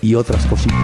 [0.00, 0.76] y otras cositas.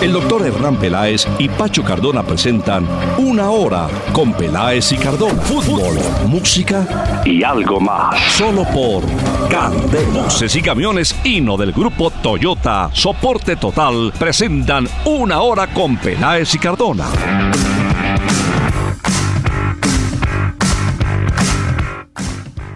[0.00, 2.86] El doctor Hernán Peláez y Pacho Cardona presentan
[3.18, 5.40] Una Hora con Peláez y Cardona.
[5.42, 8.20] Fútbol, música y algo más.
[8.32, 9.02] Solo por
[9.48, 10.24] Candela.
[10.24, 16.58] Buses y camiones Hino del grupo Toyota, soporte total, presentan Una Hora con Peláez y
[16.58, 17.06] Cardona.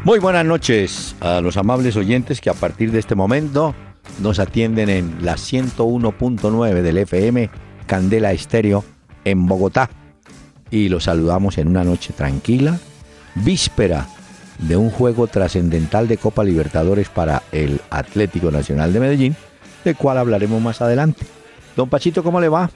[0.05, 3.75] Muy buenas noches a los amables oyentes que a partir de este momento
[4.21, 7.51] nos atienden en la 101.9 del FM
[7.87, 8.85] Candela Estéreo
[9.25, 9.91] en Bogotá.
[10.71, 12.79] Y los saludamos en una noche tranquila,
[13.35, 14.07] víspera
[14.59, 19.37] de un juego trascendental de Copa Libertadores para el Atlético Nacional de Medellín,
[19.85, 21.27] del cual hablaremos más adelante.
[21.77, 22.71] Don Pachito, ¿cómo le va?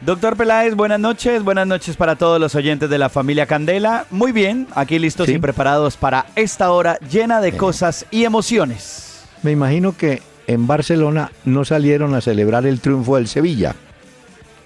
[0.00, 4.06] Doctor Peláez, buenas noches, buenas noches para todos los oyentes de la familia Candela.
[4.10, 5.34] Muy bien, aquí listos Sí.
[5.34, 9.24] y preparados para esta hora llena de cosas y emociones.
[9.42, 13.76] Me imagino que en Barcelona no salieron a celebrar el triunfo del Sevilla.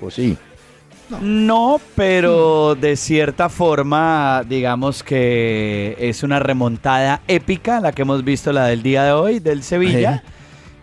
[0.00, 0.38] Pues sí.
[1.20, 8.50] No, pero de cierta forma, digamos que es una remontada épica la que hemos visto,
[8.50, 10.24] la del día de hoy, del Sevilla.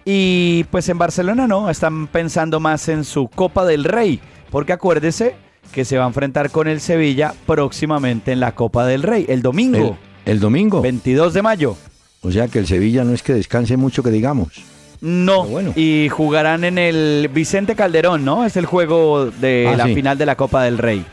[0.05, 4.19] Y pues en Barcelona no, están pensando más en su Copa del Rey,
[4.51, 5.35] porque acuérdese
[5.71, 9.41] que se va a enfrentar con el Sevilla próximamente en la Copa del Rey, el
[9.41, 10.81] domingo, El, el domingo.
[10.81, 11.75] 22 de mayo.
[12.21, 14.70] O sea que el Sevilla no es que descanse mucho, que digamos.
[15.01, 15.73] No, bueno.
[15.75, 18.45] y jugarán en el Vicente Calderón, ¿no?
[18.45, 19.95] Es el juego de Ah, la sí.
[19.95, 21.03] final de la Copa del Rey.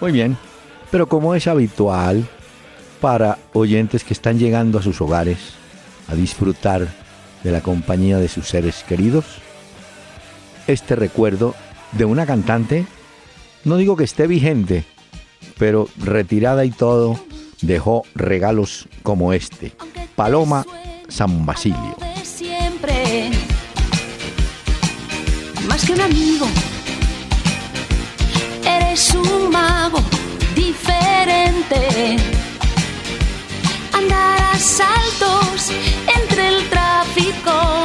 [0.00, 0.36] Muy bien.
[0.90, 2.26] Pero como es habitual
[3.00, 5.38] para oyentes que están llegando a sus hogares
[6.08, 6.86] a disfrutar
[7.42, 9.24] de la compañía de sus seres queridos,
[10.66, 11.54] este recuerdo
[11.92, 12.86] de una cantante,
[13.64, 14.84] no digo que esté vigente,
[15.58, 17.18] pero retirada y todo,
[17.62, 19.72] dejó regalos como este.
[20.16, 20.66] Paloma
[21.08, 21.96] San Basilio.
[25.68, 26.46] Más que un amigo,
[28.64, 30.00] eres un mago
[30.54, 32.16] diferente.
[33.92, 35.70] Andar a saltos
[36.16, 37.77] entre el tráfico.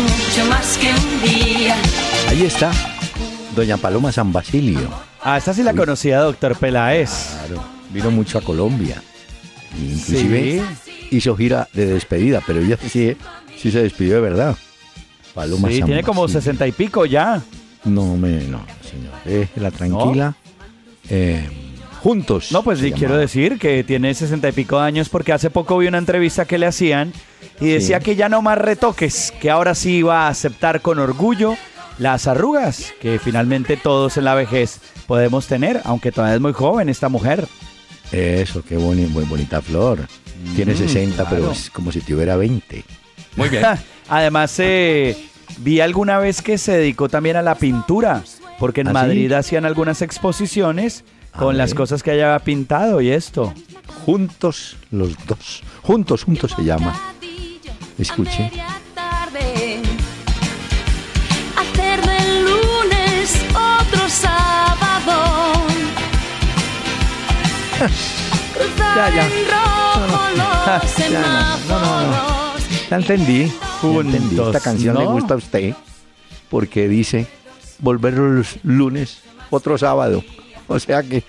[0.00, 1.76] Mucho más que un día.
[2.28, 2.72] Ahí está,
[3.54, 4.88] doña Paloma San Basilio.
[5.22, 5.76] Ah, esta sí la Uy.
[5.78, 7.10] conocía, doctor Peláez.
[7.46, 9.02] Claro, vino mucho a Colombia.
[9.80, 10.62] Y Inclusive
[11.10, 13.16] hizo gira de despedida, pero ella sí,
[13.56, 14.56] sí se despidió de verdad.
[15.34, 17.40] Paloma Sí, San tiene como sesenta y pico ya.
[17.84, 19.12] No, me, no, señor.
[19.24, 20.34] Déjela tranquila.
[21.10, 21.48] Eh,
[22.04, 22.52] juntos.
[22.52, 25.88] No, pues sí, quiero decir que tiene sesenta y pico años porque hace poco vi
[25.88, 27.12] una entrevista que le hacían
[27.60, 28.04] y decía Sí.
[28.04, 31.56] que ya no más retoques, que ahora sí iba a aceptar con orgullo
[31.98, 36.88] las arrugas que finalmente todos en la vejez podemos tener, aunque todavía es muy joven
[36.90, 37.46] esta mujer.
[38.12, 40.06] Eso, qué boni- muy bonita flor.
[40.56, 41.52] Tiene Mm, 60, pero claro.
[41.52, 42.84] es como si tuviera 20.
[43.36, 43.48] Muy
[44.10, 45.16] Además, eh,
[45.58, 48.22] vi alguna vez que se dedicó también a la pintura,
[48.58, 48.94] porque en ¿Ah, sí?
[48.94, 51.04] Madrid hacían algunas exposiciones
[51.38, 53.52] con las cosas que había pintado y esto.
[54.04, 55.62] Juntos los dos.
[55.82, 56.98] Juntos, juntos se llama.
[57.98, 58.50] Escuche.
[61.56, 65.54] Hacer del lunes otro sábado.
[68.54, 69.26] Cruzar Ya, ya.
[69.26, 72.54] en rojo los Ya, no, no, no.
[72.90, 73.52] Ya entendí.
[73.82, 74.40] entendí.
[74.40, 75.74] Esta canción le gusta a usted
[76.50, 77.26] porque dice
[77.80, 79.20] volver los lunes,
[79.50, 80.22] otro sábado.
[80.68, 81.22] O sea que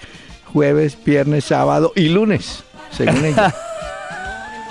[0.54, 3.54] jueves, viernes, sábado y lunes, según ella.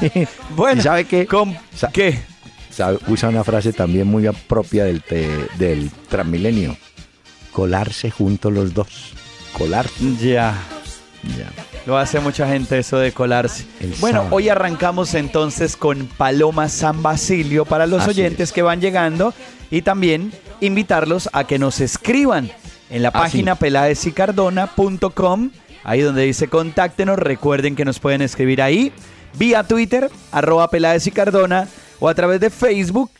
[0.56, 1.26] Bueno, ¿Y sabe qué?
[1.26, 2.18] ¿con Sa- qué?
[2.70, 6.76] Sabe, usa una frase también muy propia del, te- del Transmilenio.
[7.52, 9.12] Colarse juntos los dos.
[9.56, 9.92] Colarse.
[10.20, 10.54] Ya.
[11.38, 11.52] Ya.
[11.86, 13.64] Lo hace mucha gente eso de colarse.
[13.80, 14.34] El bueno, sábado.
[14.36, 18.52] hoy arrancamos entonces con Paloma San Basilio para los Así oyentes es.
[18.52, 19.32] que van llegando
[19.70, 22.50] y también invitarlos a que nos escriban
[22.90, 23.60] en la Ah, página sí.
[23.60, 25.50] peladesicardona.com,
[25.84, 28.92] ahí donde dice contáctenos, recuerden que nos pueden escribir ahí,
[29.38, 31.66] vía Twitter, arroba Peláez y Cardona,
[32.00, 33.10] o a través de Facebook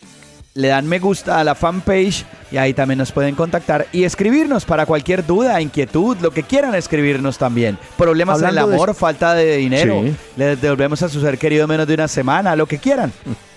[0.57, 4.65] le dan me gusta a la fanpage y ahí también nos pueden contactar y escribirnos
[4.65, 7.77] para cualquier duda, inquietud, lo que quieran escribirnos también.
[7.99, 10.05] Problemas en el amor, falta de dinero,
[10.37, 13.13] le devolvemos a su ser querido menos de una semana, lo que quieran.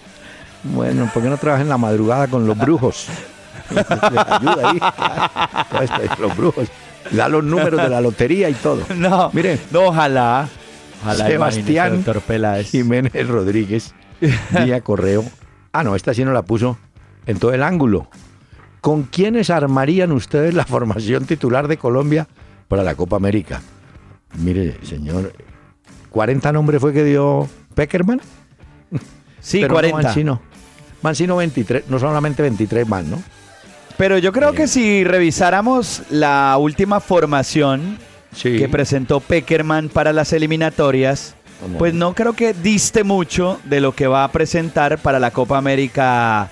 [0.64, 3.06] Bueno, ¿por qué no trabajan en la madrugada con los brujos?
[3.70, 4.80] ayuda ahí.
[6.20, 6.70] los brujos.
[7.12, 8.84] Da los números de la lotería y todo.
[8.96, 9.60] No, mire.
[9.72, 10.48] No, ojalá.
[11.04, 12.04] Ojalá Sebastián
[12.66, 13.94] Jiménez Rodríguez,
[14.64, 15.24] vía correo.
[15.72, 16.78] Ah, no, esta sí no la puso
[17.26, 18.10] en todo el ángulo.
[18.82, 22.28] ¿Con quiénes armarían ustedes la formación titular de Colombia
[22.68, 23.62] para la Copa América?
[24.40, 25.34] Mire, señor,
[26.12, 28.22] ¿40 nombres fue que dio Peckerman?
[29.40, 30.02] Sí, 40.
[30.02, 30.42] Mancino.
[31.02, 33.22] Mancino 23, no solamente 23 más, ¿no?
[33.98, 37.98] Pero yo creo que si revisáramos la última formación
[38.42, 41.36] que presentó Peckerman para las eliminatorias,
[41.80, 45.58] pues no creo que diste mucho de lo que va a presentar para la Copa
[45.58, 46.50] América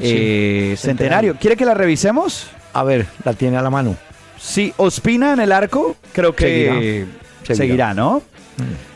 [0.00, 1.36] eh, centenario.
[1.38, 2.48] ¿Quiere que la revisemos?
[2.72, 3.96] A ver, la tiene a la mano.
[4.38, 7.06] Sí, Ospina en el arco, creo que
[7.42, 8.22] seguirá, ¿no?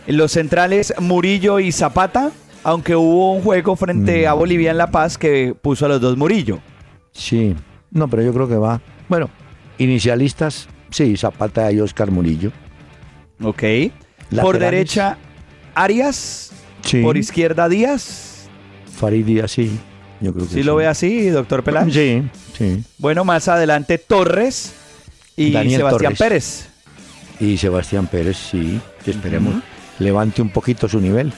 [0.07, 0.19] En mm.
[0.19, 2.31] los centrales, Murillo y Zapata,
[2.63, 4.39] aunque hubo un juego frente a mm.
[4.39, 6.61] Bolivia en La Paz que puso a los dos Murillo.
[7.13, 7.57] Sí,
[7.91, 8.81] no, pero yo creo que va.
[9.09, 9.31] Bueno,
[9.79, 12.53] inicialistas, sí, Zapata y Oscar Murillo.
[13.43, 13.63] Ok.
[14.41, 15.17] Por derecha,
[15.75, 16.53] Arias.
[16.83, 17.03] Sí.
[17.03, 18.49] Por izquierda, Díaz.
[18.97, 19.79] Farid Díaz, sí.
[20.21, 20.63] Yo creo que sí.
[20.63, 21.93] lo ve así, doctor Peláez?
[21.93, 22.23] Sí,
[22.57, 22.83] sí.
[22.99, 24.75] Bueno, más adelante Torres
[25.37, 26.69] y Sebastián Pérez.
[27.39, 29.63] Y Sebastián Pérez, sí, que esperemos
[29.99, 31.33] levante un poquito su nivel.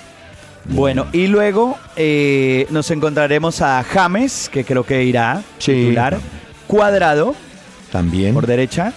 [0.66, 6.18] Bueno, y luego eh, nos encontraremos a James, que creo que irá titular.
[6.70, 7.34] Cuadrado.
[7.90, 8.32] También.
[8.32, 8.92] Por derecha.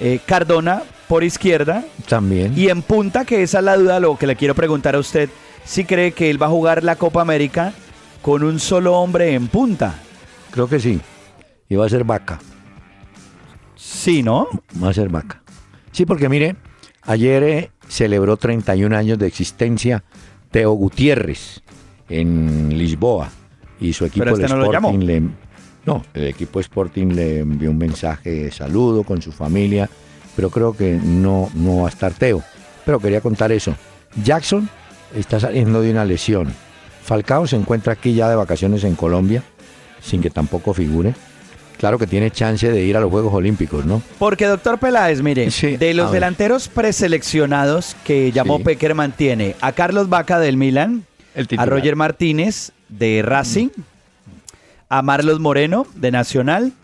[0.00, 1.84] Eh, Cardona por izquierda.
[2.08, 2.52] También.
[2.58, 5.30] Y en punta, que esa es la duda, lo que le quiero preguntar a usted,
[5.64, 7.72] si cree que él va a jugar la Copa América
[8.22, 9.94] con un solo hombre en punta.
[10.50, 11.00] Creo que sí.
[11.68, 12.40] Y va a ser vaca.
[13.76, 14.48] Sí, ¿no?
[14.82, 15.42] Va a ser vaca.
[15.92, 16.56] Sí, porque mire,
[17.02, 20.02] ayer eh, celebró 31 años de existencia
[20.50, 21.62] Teo Gutiérrez
[22.08, 23.30] en Lisboa
[23.80, 25.22] y su equipo este no Sporting le
[25.84, 29.88] no, el equipo Sporting le envió un mensaje de saludo con su familia,
[30.36, 32.42] pero creo que no no va a estar Teo.
[32.84, 33.74] Pero quería contar eso.
[34.22, 34.68] Jackson
[35.14, 36.52] está saliendo de una lesión.
[37.04, 39.42] Falcao se encuentra aquí ya de vacaciones en Colombia,
[40.00, 41.14] sin que tampoco figure.
[41.78, 44.02] Claro que tiene chance de ir a los Juegos Olímpicos, ¿no?
[44.20, 50.38] Porque, doctor Peláez, mire, de los delanteros preseleccionados que llamó Peckerman tiene a Carlos Vaca
[50.38, 51.04] del Milan,
[51.56, 53.70] a Roger Martínez de Racing,
[54.92, 56.74] a Marlos Moreno de Nacional,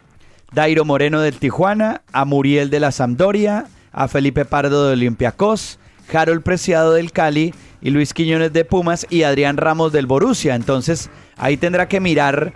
[0.55, 5.79] Dairo Moreno del Tijuana, a Muriel de la Sampdoria, a Felipe Pardo de Olympiacos,
[6.11, 7.53] Harold Preciado del Cali
[7.83, 10.55] y Luis Quiñones de Pumas y Adrián Ramos del Borussia.
[10.55, 12.55] Entonces ahí tendrá que mirar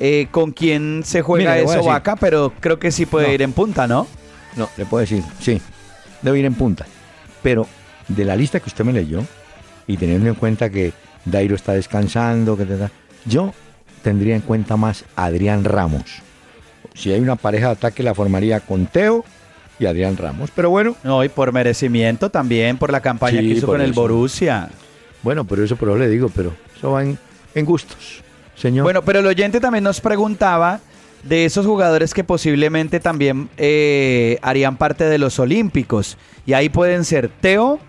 [0.00, 3.86] eh, con quién se juega eso Vaca, pero creo que sí puede ir en punta,
[3.86, 4.08] ¿no?
[4.56, 5.62] No, le puedo decir, sí,
[6.22, 6.86] debe ir en punta.
[7.40, 7.68] Pero
[8.08, 9.22] de la lista que usted me leyó,
[9.86, 10.92] y teniendo en cuenta que
[11.24, 12.90] Dairo está descansando, que te da,
[13.26, 13.54] yo
[14.02, 16.22] tendría en cuenta más a Adrián Ramos.
[16.94, 19.24] Si hay una pareja de ataque, la formaría con Teo
[19.78, 20.50] y Adrián Ramos.
[20.54, 20.96] Pero bueno.
[21.04, 24.68] No, y por merecimiento también, por la campaña que hizo con el Borussia.
[25.22, 27.18] Bueno, pero eso pero le digo, pero eso va en,
[27.64, 28.22] gustos,
[28.54, 28.84] señor.
[28.84, 30.80] Bueno, pero el oyente también nos preguntaba
[31.24, 36.16] de esos jugadores que posiblemente también eh, harían parte de los Olímpicos.
[36.46, 37.80] Y ahí pueden ser Teo,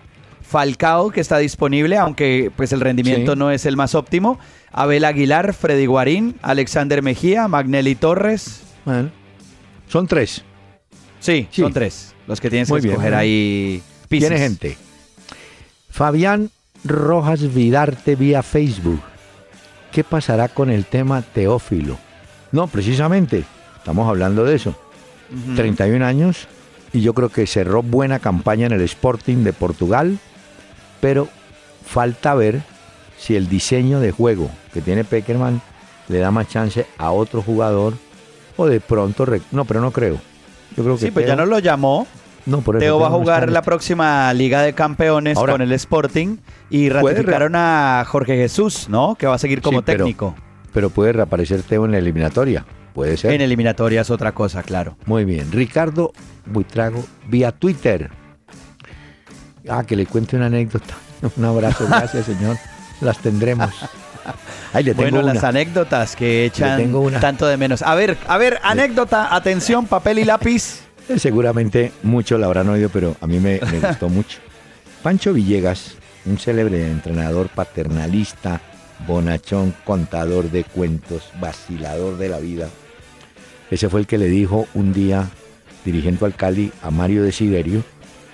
[0.50, 4.40] Falcao, que está disponible, aunque pues el rendimiento no es el más óptimo.
[4.72, 8.62] Abel Aguilar, Freddy Guarín, Alexander Mejía, Magnelli Torres.
[8.84, 9.10] Bueno,
[9.88, 10.42] son tres.
[11.20, 12.14] Sí, son tres.
[12.26, 13.80] Los que tienes que escoger ahí.
[14.08, 14.76] Tiene gente.
[15.88, 16.50] Fabián
[16.82, 19.00] Rojas Vidarte vía Facebook.
[19.92, 21.96] ¿Qué pasará con el tema Teófilo?
[22.50, 23.44] No, precisamente,
[23.76, 24.74] estamos hablando de eso.
[25.54, 26.48] 31 años
[26.92, 30.18] y yo creo que cerró buena campaña en el Sporting de Portugal,
[31.00, 31.28] pero
[31.84, 32.62] falta ver
[33.18, 35.60] si el diseño de juego que tiene Peckerman
[36.08, 37.94] le da más chance a otro jugador
[38.56, 39.26] o de pronto...
[39.52, 40.20] No, pero no creo
[40.98, 42.06] sí, pues ya no lo llamó.
[42.46, 46.38] No, por Teo va a jugar la próxima Liga de Campeones con el Sporting
[46.70, 49.14] y ratificaron a Jorge Jesús, ¿no?
[49.14, 50.34] Que va a seguir como técnico.
[50.72, 52.64] Pero, puede reaparecer Teo en la eliminatoria.
[52.94, 53.32] Puede ser.
[53.32, 54.96] En eliminatoria es otra cosa, claro.
[55.06, 55.52] Muy bien.
[55.52, 56.12] Ricardo
[56.46, 58.10] Buitrago, vía Twitter.
[59.68, 60.94] Ah, que le cuente una anécdota.
[61.36, 62.56] Un abrazo, gracias, señor.
[63.00, 63.70] Las tendremos.
[64.94, 67.82] bueno, las anécdotas que echan tanto de menos.
[67.82, 70.80] A ver, a ver, anécdota, atención, papel y lápiz.
[71.08, 74.38] Eh, seguramente muchos la habrán oído, pero a mí me, gustó mucho.
[75.02, 75.94] Pancho Villegas,
[76.26, 78.60] un célebre entrenador paternalista,
[79.06, 82.68] bonachón, contador de cuentos, vacilador de la vida.
[83.70, 85.28] Ese fue el que le dijo un día,
[85.84, 87.82] dirigiendo al Cali, a Mario Desiderio,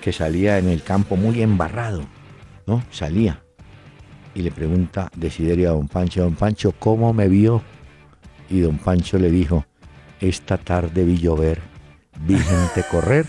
[0.07, 2.05] que salía en el campo muy embarrado,
[2.65, 2.81] ¿no?
[2.93, 3.43] Salía.
[4.37, 7.61] Y le pregunta Desiderio a don Pancho, don Pancho, ¿cómo me vio?
[8.49, 9.67] Y don Pancho le dijo,
[10.21, 11.61] esta tarde vi llover,
[12.21, 13.27] vi gente correr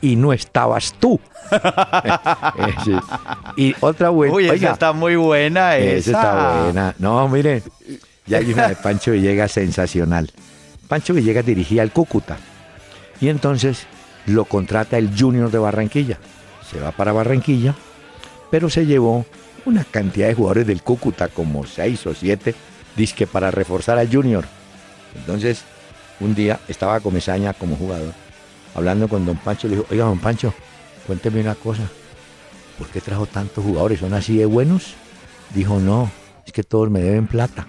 [0.00, 1.20] y no estabas tú.
[3.56, 4.34] y otra buena.
[4.34, 5.76] Uy, esa está muy buena.
[5.76, 6.10] Esa.
[6.10, 6.94] está buena.
[6.98, 7.62] No, miren,
[8.26, 10.32] ya hay una de Pancho Villegas sensacional.
[10.88, 12.36] Pancho Villegas dirigía el Cúcuta
[13.20, 13.86] y entonces
[14.26, 16.18] lo contrata el Junior de Barranquilla.
[16.70, 17.74] Se va para Barranquilla,
[18.50, 19.24] pero se llevó
[19.64, 22.54] una cantidad de jugadores del Cúcuta, como seis o siete,
[22.96, 24.44] disque para reforzar al Junior.
[25.14, 25.64] Entonces,
[26.20, 28.12] un día estaba Comesaña como jugador,
[28.74, 30.54] hablando con don Pancho, le dijo, oiga, don Pancho,
[31.06, 31.82] cuénteme una cosa,
[32.78, 34.00] ¿por qué trajo tantos jugadores?
[34.00, 34.94] ¿Son así de buenos?
[35.54, 36.10] Dijo, no,
[36.44, 37.66] es que todos me deben plata.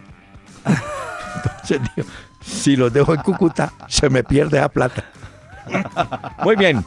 [1.36, 2.10] Entonces dijo,
[2.42, 5.04] si los dejo en Cúcuta, se me pierde la plata.
[6.44, 6.84] Muy bien.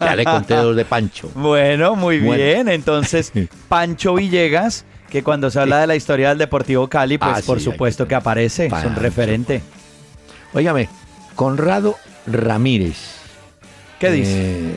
[0.00, 1.30] Ya le conté dos de Pancho.
[1.34, 2.68] Bueno, muy bien.
[2.68, 3.32] Entonces,
[3.68, 7.58] Pancho Villegas, que cuando se habla de la historia del Deportivo Cali, pues Ah, por
[7.58, 9.62] sí, supuesto que- que aparece, es un referente.
[10.52, 10.88] Óigame,
[11.34, 12.96] Conrado Ramírez.
[13.98, 14.32] ¿Qué dice?
[14.70, 14.76] Eh,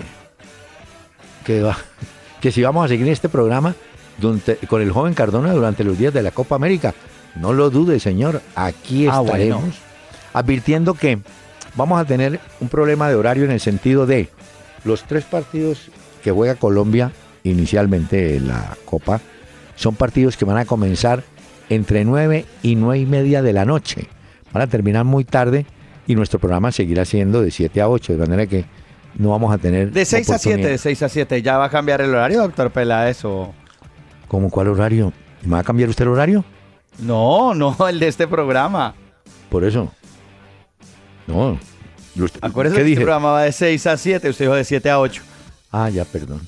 [1.45, 1.77] que, va-
[2.41, 3.75] que si vamos a seguir este programa
[4.17, 6.93] durante- con el joven Cardona durante los días de la Copa América.
[7.35, 8.41] No lo dude, señor.
[8.55, 9.61] Aquí Ah, estaremos.
[9.61, 9.75] bueno.
[10.33, 11.19] Advirtiendo que
[11.75, 14.29] vamos a tener un problema de horario en el sentido de
[14.83, 15.89] los tres partidos
[16.23, 17.11] que juega Colombia
[17.43, 19.21] inicialmente en la Copa
[19.79, 21.23] son partidos que van a comenzar
[21.69, 24.09] entre 9 y 9 y media de la noche.
[24.51, 25.65] Van a terminar muy tarde
[26.05, 28.65] y nuestro programa seguirá siendo de 7 a 8, de manera que
[29.15, 29.91] no vamos a tener...
[29.91, 30.69] De 6 a 7, oportunidad.
[30.69, 31.41] de 6 a 7.
[31.41, 33.23] ¿Ya va a cambiar el horario, doctor Peláez?
[33.23, 33.53] O...
[34.27, 35.13] ¿Cómo cuál horario?
[35.43, 36.43] ¿Me va a cambiar usted el horario?
[36.99, 38.95] No, no, el de este programa.
[39.49, 39.93] Por eso.
[41.29, 41.57] No.
[42.15, 43.01] Yo- Acuérdese ¿Qué que este dije?
[43.01, 45.21] programa va de 6 a 7, usted dijo de 7 a 8.
[45.71, 46.41] Ah, ya, perdón.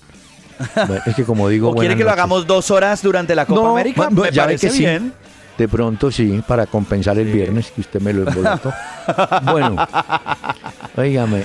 [1.06, 1.70] Es que como digo...
[1.72, 4.10] ¿O quiere que lo hagamos dos horas durante la Copa No, América?
[4.12, 4.80] no, Me ya parece que sí.
[4.80, 5.14] bien.
[5.58, 8.74] De pronto sí, para compensar el viernes que usted me lo embolató.
[9.52, 9.76] bueno,
[10.98, 11.44] óigame,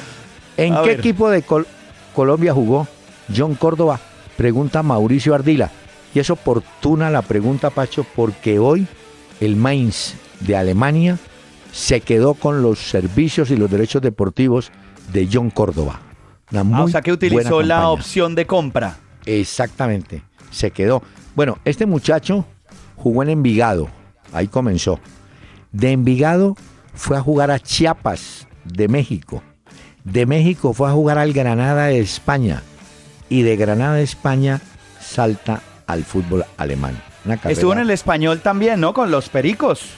[0.57, 0.99] ¿en A qué ver.
[1.01, 1.67] equipo de Col-
[2.15, 2.87] Colombia jugó
[3.35, 4.01] John Córdoba?
[4.37, 5.71] Pregunta Mauricio Ardila.
[6.15, 8.87] Y es oportuna la pregunta, Pacho, porque hoy
[9.41, 11.19] el Mainz de Alemania
[11.77, 14.73] se quedó con los servicios y los derechos deportivos
[15.13, 16.01] de John Córdoba.
[16.55, 18.97] Ah, o sea que utilizó la opción de compra.
[19.27, 21.03] Exactamente, se quedó.
[21.35, 22.47] Bueno, este muchacho
[22.97, 23.91] jugó en Envigado,
[24.33, 25.01] ahí comenzó.
[25.71, 26.57] De Envigado
[26.95, 29.43] fue a jugar a Chiapas, de México.
[30.03, 32.63] De México fue a jugar al Granada de España.
[33.29, 34.63] Y de Granada de España
[34.99, 36.99] salta al fútbol alemán.
[37.45, 38.95] Estuvo en el español también, ¿no?
[38.95, 39.91] Con los Pericos.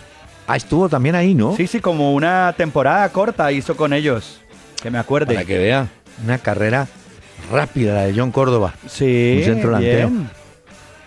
[0.49, 1.55] Ah, estuvo también ahí, ¿no?
[1.55, 4.41] Sí, sí, como una temporada corta hizo con ellos.
[4.83, 5.35] Que me acuerde.
[5.35, 5.89] Para que vea.
[6.25, 6.89] Una carrera
[7.53, 8.75] rápida la de John Córdoba.
[8.89, 10.11] Sí, Un centro delantero.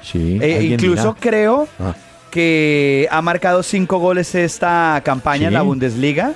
[0.02, 0.38] Sí.
[0.42, 1.16] Eh, incluso dirá.
[1.20, 1.94] creo Ah,
[2.30, 6.34] que ha marcado cinco goles esta campaña en la Bundesliga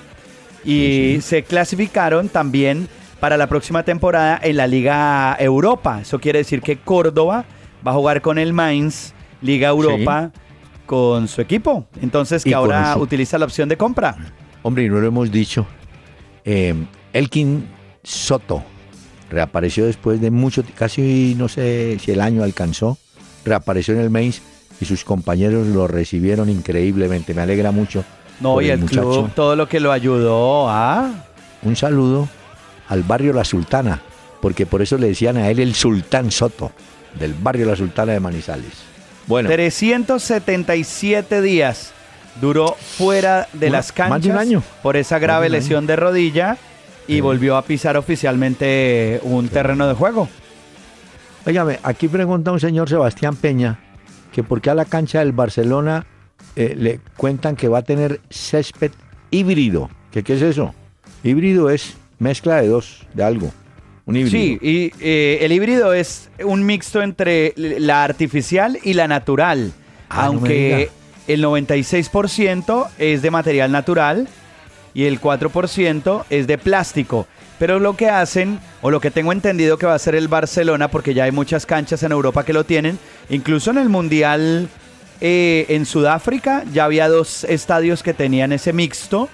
[0.64, 1.22] y Sí, sí.
[1.22, 2.88] se clasificaron también
[3.20, 6.00] para la próxima temporada en la Liga Europa.
[6.02, 7.46] Eso quiere decir que Córdoba
[7.86, 10.32] va a jugar con el Mainz, Liga Europa,
[10.86, 11.88] con su equipo.
[12.02, 14.16] Entonces que Y ahora utiliza la opción de compra.
[14.64, 15.66] Hombre, y no lo hemos dicho.
[16.44, 16.74] Eh,
[17.14, 17.68] Elkin
[18.04, 18.64] Soto
[19.30, 22.98] reapareció después de mucho, casi no sé si el año alcanzó,
[23.44, 24.42] reapareció en el Mainz
[24.80, 27.34] y sus compañeros lo recibieron increíblemente.
[27.34, 28.04] Me alegra mucho.
[28.40, 29.02] No, y el muchacho.
[29.02, 31.12] club, todo lo que lo ayudó a...
[31.64, 32.28] Un saludo
[32.90, 34.02] al barrio La Sultana,
[34.42, 36.72] porque por eso le decían a él el Sultán Soto,
[37.20, 38.95] del barrio La Sultana de Manizales.
[39.28, 41.92] Bueno, 377 días
[42.42, 44.64] duró fuera de Una- las canchas un año.
[44.84, 46.58] por esa grave lesión de rodilla
[47.08, 47.22] y Sí.
[47.22, 50.28] volvió a pisar oficialmente un terreno de juego.
[51.46, 53.80] Óigame, aquí pregunta un señor Sebastián Peña
[54.32, 56.06] que por qué a la cancha del Barcelona
[56.56, 58.92] eh, le cuentan que va a tener césped
[59.32, 59.90] híbrido.
[60.12, 60.74] ¿Qué, ¿Qué es eso?
[61.24, 63.52] Híbrido es mezcla de dos, de algo.
[64.06, 64.32] Un híbrido.
[64.32, 69.74] Sí, y eh, el híbrido es un mixto entre la artificial y la natural,
[70.10, 70.90] Ah, aunque
[71.28, 74.28] el 96% es de material natural
[74.94, 77.28] y el 4% es de plástico.
[77.58, 80.90] Pero lo que hacen, o lo que tengo entendido que va a hacer el Barcelona,
[80.90, 84.70] porque ya hay muchas canchas en Europa que lo tienen, incluso en el Mundial
[85.22, 89.30] eh, en Sudáfrica ya había dos estadios que tenían ese mixto.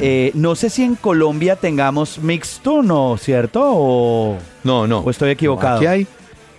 [0.00, 3.16] Eh, no sé si en Colombia tengamos mixto, ¿no?
[3.16, 3.60] ¿Cierto?
[3.64, 4.36] O...
[4.64, 5.00] No, no.
[5.00, 5.76] ¿O estoy equivocado?
[5.76, 6.06] Aquí hay,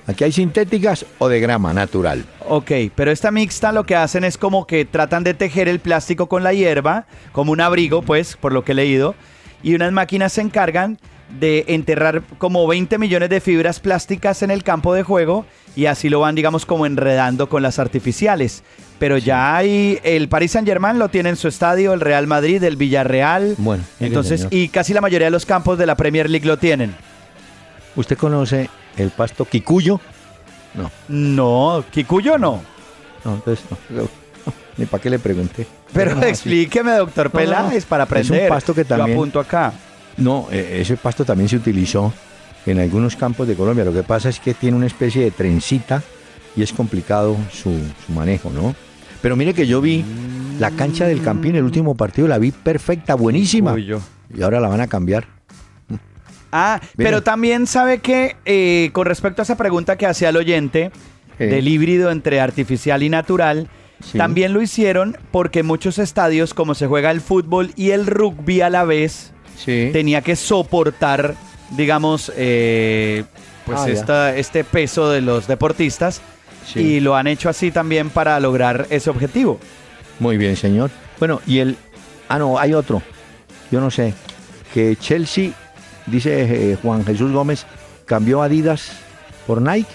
[0.10, 2.26] Aquí hay sintéticas o de grama natural.
[2.48, 6.28] Ok, pero esta mixta lo que hacen es como que tratan de tejer el plástico
[6.28, 9.14] con la hierba, como un abrigo, pues, por lo que he leído,
[9.62, 10.98] y unas máquinas se encargan
[11.40, 15.46] de enterrar como 20 millones de fibras plásticas en el campo de juego
[15.76, 18.64] y así lo van, digamos, como enredando con las artificiales.
[19.00, 22.62] Pero ya hay, el Paris Saint Germain lo tiene en su estadio, el Real Madrid,
[22.64, 23.56] el Villarreal.
[23.58, 24.54] Bueno, entonces, señor.
[24.54, 26.94] y casi la mayoría de los campos de la Premier League lo tienen.
[27.96, 30.00] ¿Usted conoce el pasto quicuyo?
[30.76, 32.62] No, No, Kikuyo no.
[33.26, 34.02] no, entonces no.
[34.02, 34.08] no,
[34.78, 35.66] Ni para qué le pregunté.
[35.94, 37.40] Pero No, explíqueme, doctor no.
[37.40, 38.50] Peláez, para Es un aprender.
[38.50, 39.74] pasto que también- Yo apunto acá.
[40.18, 42.14] No, eh, ese pasto también se utilizó
[42.66, 43.86] en algunos campos de Colombia.
[43.86, 46.04] Lo que pasa es que tiene una especie de trencita
[46.56, 47.72] y es complicado su,
[48.06, 48.76] su manejo, ¿no?
[49.22, 50.04] Pero mire que yo vi
[50.60, 53.76] la cancha del Campín, el último partido, la vi perfecta, buenísima.
[53.76, 54.02] Kikuyo.
[54.36, 55.26] Y ahora la van a cambiar.
[56.52, 60.92] Ah, pero también sabe que eh, con respecto a esa pregunta que hacía el oyente
[61.38, 61.46] Eh.
[61.46, 63.70] del híbrido entre artificial y natural,
[64.04, 64.18] Sí.
[64.18, 68.70] también lo hicieron porque muchos estadios, como se juega el fútbol y el rugby a
[68.70, 69.90] la vez, Sí.
[69.94, 71.36] tenía que soportar,
[71.78, 73.24] digamos, eh,
[73.66, 76.22] pues Ah, esta- este peso de los deportistas
[76.74, 76.80] Sí.
[76.80, 79.60] y lo han hecho así también para lograr ese objetivo.
[80.20, 80.92] Muy bien, señor.
[81.18, 81.78] Bueno, y el...
[82.28, 83.02] Ah, no, hay otro.
[83.72, 84.14] Yo no sé.
[84.74, 85.52] Que Chelsea,
[86.06, 87.66] dice eh, Juan Jesús Gómez,
[88.06, 88.92] cambió Adidas
[89.48, 89.90] por Nike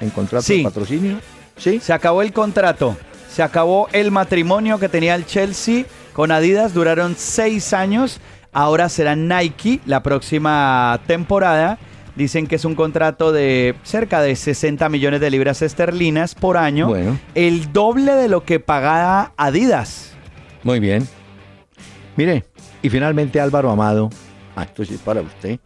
[0.00, 0.58] en contrato Sí.
[0.58, 1.18] de patrocinio.
[1.56, 1.78] Sí.
[1.80, 2.96] Se acabó el contrato,
[3.30, 8.20] se acabó el matrimonio que tenía el Chelsea con Adidas, duraron seis años,
[8.52, 11.78] ahora será Nike la próxima temporada.
[12.16, 16.88] Dicen que es un contrato de cerca de 60 millones de libras esterlinas por año,
[16.88, 17.18] Bueno.
[17.34, 20.12] el doble de lo que pagaba Adidas.
[20.62, 21.06] Muy bien.
[22.16, 22.44] Mire,
[22.82, 24.08] y finalmente Álvaro Amado,
[24.56, 25.58] ah, esto sí es para usted,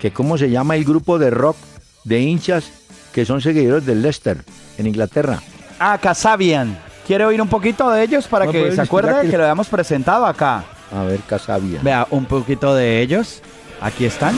[0.00, 1.56] que cómo se llama el grupo de rock
[2.04, 2.70] de hinchas
[3.12, 4.38] que son seguidores del Leicester
[4.78, 5.40] en Inglaterra.
[5.78, 6.78] Ah, Casabian.
[7.06, 9.30] ¿Quiere oír un poquito de ellos para No, que se acuerde que...
[9.30, 10.64] que- lo habíamos presentado acá?
[10.90, 11.80] A ver, Casabia.
[11.82, 13.42] Vea, un poquito de ellos.
[13.80, 14.34] Aquí están.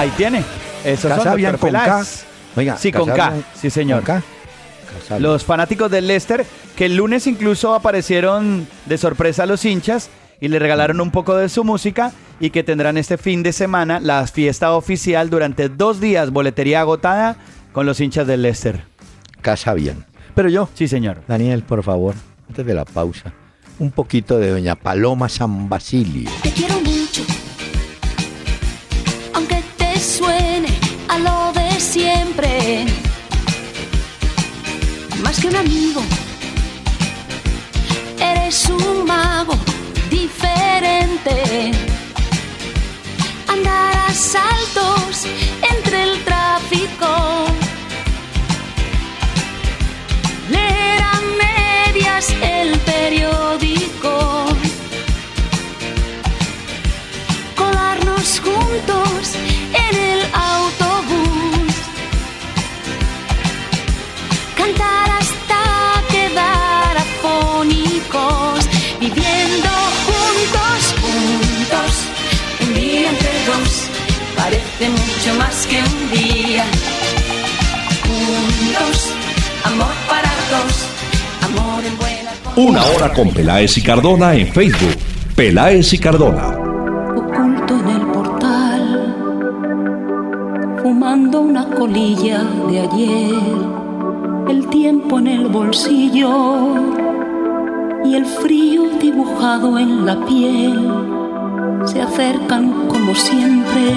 [0.00, 0.42] Ahí tiene.
[0.82, 2.04] Esos son Casabian con K.
[2.56, 3.34] Oiga, Sí, con K.
[3.54, 4.02] Sí, señor.
[4.02, 4.22] ¿Con
[5.08, 5.18] K?
[5.18, 10.08] Los fanáticos del Leicester, que el lunes incluso aparecieron de sorpresa a los hinchas
[10.40, 14.00] y le regalaron un poco de su música y que tendrán este fin de semana
[14.00, 17.36] la fiesta oficial durante dos días, boletería agotada
[17.72, 18.82] con los hinchas del Leicester.
[19.42, 20.06] Casabian.
[20.34, 21.20] Pero yo, Sí, señor.
[21.28, 22.14] Daniel, por favor,
[22.48, 23.34] antes de la pausa,
[23.78, 26.30] un poquito de Doña Paloma San Basilio.
[26.42, 26.79] Te quiero
[31.80, 32.84] siempre.
[35.22, 36.02] Más que un amigo,
[38.20, 39.54] eres un mago
[40.10, 41.72] diferente.
[43.48, 45.26] Andar a saltos
[45.74, 47.46] entre el tráfico.
[50.50, 52.79] Leer a medias el
[74.80, 76.64] parece mucho más que un día,
[78.02, 79.12] juntos,
[79.64, 80.88] amor para dos,
[81.42, 84.96] amor en buena Una hora con Peláez y Cardona en Facebook.
[85.36, 86.56] Peláez y Cardona.
[87.16, 89.14] oculto en el portal,
[90.82, 93.34] fumando una colilla de ayer,
[94.48, 96.74] el tiempo en el bolsillo
[98.04, 100.99] y el frío dibujado en la piel
[101.86, 103.92] se acercan como siempre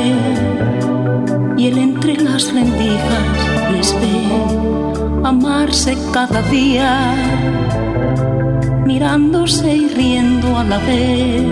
[1.58, 4.28] y él entre las rendijas les ve
[5.24, 7.14] amarse cada día
[8.86, 11.44] mirándose y riendo a la vez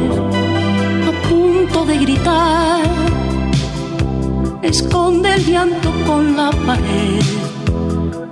[1.07, 2.81] a punto de gritar.
[4.61, 7.21] Esconde el llanto con la pared.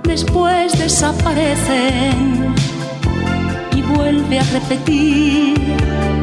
[0.04, 2.54] Después desaparecen
[3.76, 6.19] y vuelve a repetir.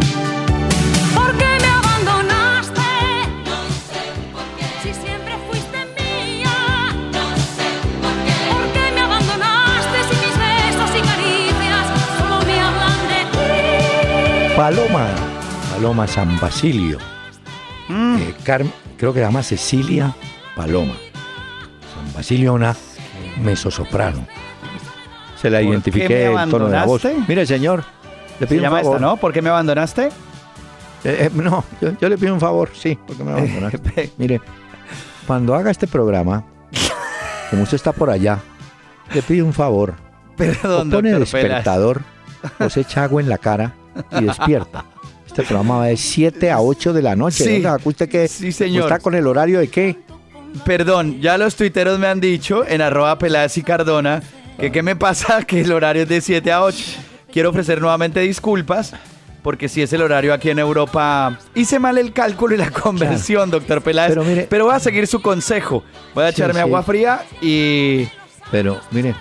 [14.58, 15.06] Paloma,
[15.72, 16.98] Paloma San Basilio.
[17.92, 20.16] Eh, Carmen, creo que se llama Cecilia
[20.56, 20.96] Paloma.
[21.94, 22.76] San Basilio una
[23.44, 24.26] mezzosoprano.
[25.40, 27.04] Se la ¿Por qué identifiqué el tono de la voz.
[27.28, 27.84] Mire, señor,
[28.40, 28.96] le Se pido un llama favor.
[28.96, 29.18] esta, ¿no?
[29.18, 30.08] ¿Por qué me abandonaste?
[30.08, 30.10] Eh,
[31.04, 34.12] eh, no, yo, yo le pido un favor, sí, porque me abandonaste.
[34.18, 34.42] Mire,
[35.28, 36.44] cuando haga este programa,
[37.52, 38.40] como usted está por allá,
[39.14, 39.94] le pido un favor.
[40.36, 42.02] Perdón, o pone el despertador,
[42.60, 43.76] o se echa agua en la cara
[44.20, 44.86] y despierta.
[45.26, 47.44] Este programa va de 7 a 8 de la noche.
[47.44, 47.60] Sí.
[47.60, 47.78] ¿no?
[47.84, 48.28] ¿Usted qué?
[48.28, 48.86] Sí, señor.
[48.86, 49.98] ¿Está con el horario de qué?
[50.66, 54.24] Perdón, ya los tuiteros me han dicho en arroba Peláez y Cardona
[54.60, 56.84] que qué me pasa que el horario es de 7 a 8.
[57.32, 58.94] Quiero ofrecer nuevamente disculpas
[59.44, 63.52] porque si es el horario aquí en Europa, hice mal el cálculo y la conversión,
[63.52, 64.10] doctor Peláez.
[64.10, 65.84] Pero mire- Pero voy a seguir su consejo.
[66.16, 66.60] Voy a Sí, echarme sí.
[66.62, 68.08] agua fría y,
[68.50, 69.14] Pero, mire,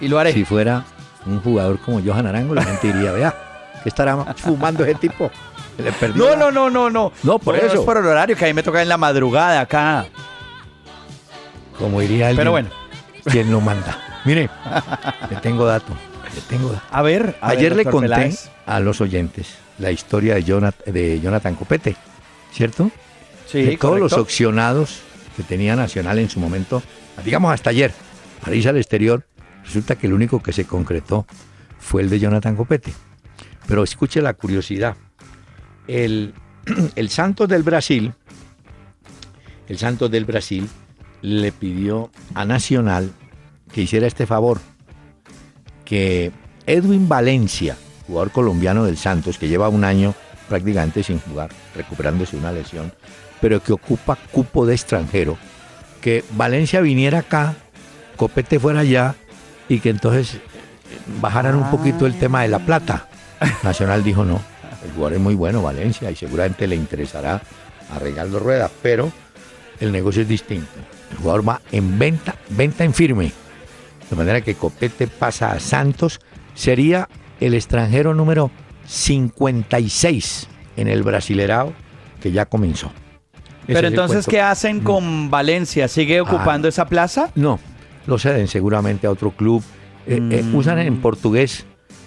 [0.00, 0.32] y lo haré.
[0.32, 0.84] si fuera
[1.26, 3.34] un jugador como Johan Arango, la gente diría, vea,
[3.82, 5.30] ¿qué estará fumando ese tipo?
[5.78, 7.12] Le No, la- no, no, no, no.
[7.22, 7.74] No, por eso.
[7.74, 10.06] Es por el horario que a mí me toca en la madrugada acá.
[11.78, 12.36] Como diría él.
[12.36, 12.68] Pero bueno.
[13.24, 13.98] ¿Quién lo manda?
[14.24, 14.50] Mire,
[15.30, 15.94] le tengo dato.
[16.34, 16.84] Le tengo dato.
[16.90, 18.50] A ver, a Ayer ver, le conté Peláez.
[18.66, 21.96] a los oyentes la historia de, Jonat- de Jonathan Copete,
[22.52, 22.90] ¿cierto?
[23.46, 25.00] Sí, de todos los opcionados
[25.36, 26.82] que tenía Nacional en su momento,
[27.24, 27.92] digamos hasta ayer,
[28.44, 29.24] para irse al exterior,
[29.64, 31.26] resulta que el único que se concretó
[31.78, 32.92] fue el de Jonathan Copete.
[33.66, 34.96] Pero escuche la curiosidad.
[35.86, 36.34] El,
[36.96, 38.12] el Santos del Brasil,
[39.68, 40.68] el Santos del Brasil
[41.22, 43.12] le pidió a Nacional
[43.72, 44.60] que hiciera este favor,
[45.84, 46.32] que
[46.66, 50.14] Edwin Valencia, jugador colombiano del Santos, que lleva un año
[50.48, 52.92] prácticamente sin jugar, recuperándose una lesión,
[53.40, 55.38] pero que ocupa cupo de extranjero,
[56.00, 57.54] que Valencia viniera acá,
[58.16, 59.14] Copete fuera allá
[59.66, 60.40] y que entonces
[61.22, 63.08] bajaran un poquito el tema de la plata.
[63.62, 64.40] Nacional dijo no,
[64.84, 67.40] el jugador es muy bueno, Valencia, y seguramente le interesará
[67.94, 69.10] a Regaldo Rueda, pero
[69.80, 70.68] el negocio es distinto.
[71.10, 73.32] El jugador va en venta, venta en firme.
[74.08, 76.20] De manera que Copete pasa a Santos,
[76.54, 77.08] sería
[77.40, 78.50] el extranjero número
[78.86, 81.72] 56 en el Brasilerao
[82.20, 82.92] que ya comenzó.
[83.64, 84.26] Ese Pero entonces.
[84.26, 85.88] ¿qué hacen con Valencia?
[85.88, 87.30] ¿Sigue ocupando esa plaza?
[87.34, 87.60] No,
[88.06, 89.62] lo ceden seguramente a otro club.
[90.06, 90.54] Eh, eh, Mm.
[90.54, 91.66] usan en portugués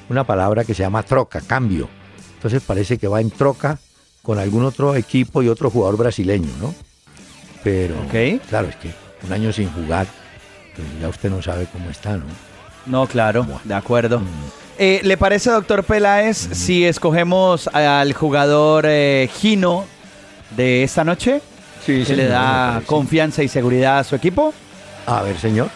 [0.09, 1.89] una palabra que se llama troca, cambio.
[2.35, 3.79] Entonces parece que va en troca
[4.21, 6.73] con algún otro equipo y otro jugador brasileño, ¿no?
[7.63, 7.95] Pero,
[8.49, 8.91] claro, es que
[9.25, 10.07] un año sin jugar,
[10.75, 12.25] pues ya usted no sabe cómo está, ¿no?
[12.85, 14.19] No, claro, de acuerdo.
[14.19, 14.25] Mm.
[14.77, 19.85] Eh, ¿Le parece, doctor Peláez, si escogemos al jugador eh, Gino
[20.55, 21.41] de esta noche?
[21.85, 24.53] Sí, que le da confianza y seguridad a su equipo.
[25.05, 25.69] A ver, señor.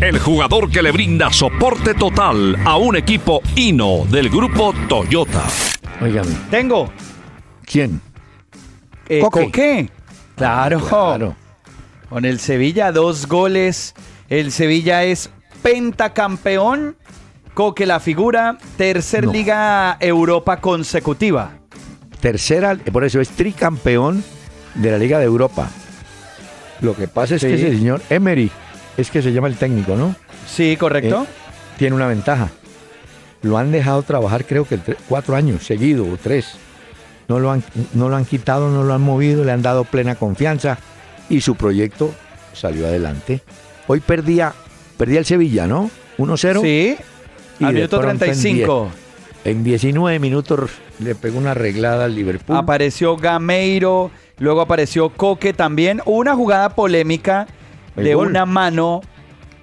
[0.00, 5.42] El jugador que le brinda soporte total a un equipo Hino del grupo Toyota.
[6.00, 6.92] Óigame, Tengo.
[7.64, 8.00] ¿quién?
[9.08, 9.44] Eh, Coque.
[9.46, 9.90] Coque.
[10.36, 10.78] Claro.
[10.78, 11.34] Claro.
[12.08, 13.96] Con el Sevilla, dos goles.
[14.28, 15.30] El Sevilla es
[15.62, 16.96] pentacampeón.
[17.54, 18.56] Coque la figura.
[18.76, 19.32] Tercer No.
[19.32, 21.58] Liga Europa consecutiva.
[22.20, 24.22] Tercera, por eso es tricampeón
[24.76, 25.68] de la Liga de Europa.
[26.82, 28.50] Lo que pasa es que ese señor Emery,
[28.98, 30.14] es que se llama el técnico, ¿no?
[30.46, 31.22] Sí, correcto.
[31.22, 31.26] Eh,
[31.78, 32.50] tiene una ventaja.
[33.42, 36.56] Lo han dejado trabajar creo que cuatro años seguido o tres.
[37.28, 37.62] No lo, han,
[37.94, 40.78] no lo han quitado, no lo han movido, le han dado plena confianza
[41.28, 42.12] y su proyecto
[42.54, 43.42] salió adelante.
[43.86, 44.52] Hoy perdía,
[44.96, 45.90] perdía el Sevilla, ¿no?
[46.18, 46.60] 1-0.
[46.60, 46.96] sí.
[47.60, 48.90] y Al minuto pronto en 35.
[49.44, 52.56] En 19 minutos le pegó una arreglada al Liverpool.
[52.56, 56.02] Apareció Gameiro, luego apareció Coque también.
[56.04, 57.46] Una jugada polémica
[57.98, 58.28] El de gol.
[58.28, 59.00] una mano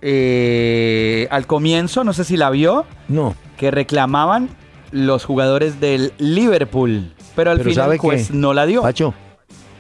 [0.02, 4.50] eh, al comienzo, no sé si la vio, no, que reclamaban
[4.92, 7.14] los jugadores del Liverpool.
[7.36, 8.34] Pero al Pero final ¿sabe el juez qué?
[8.34, 8.82] no la dio.
[8.82, 9.14] Pacho,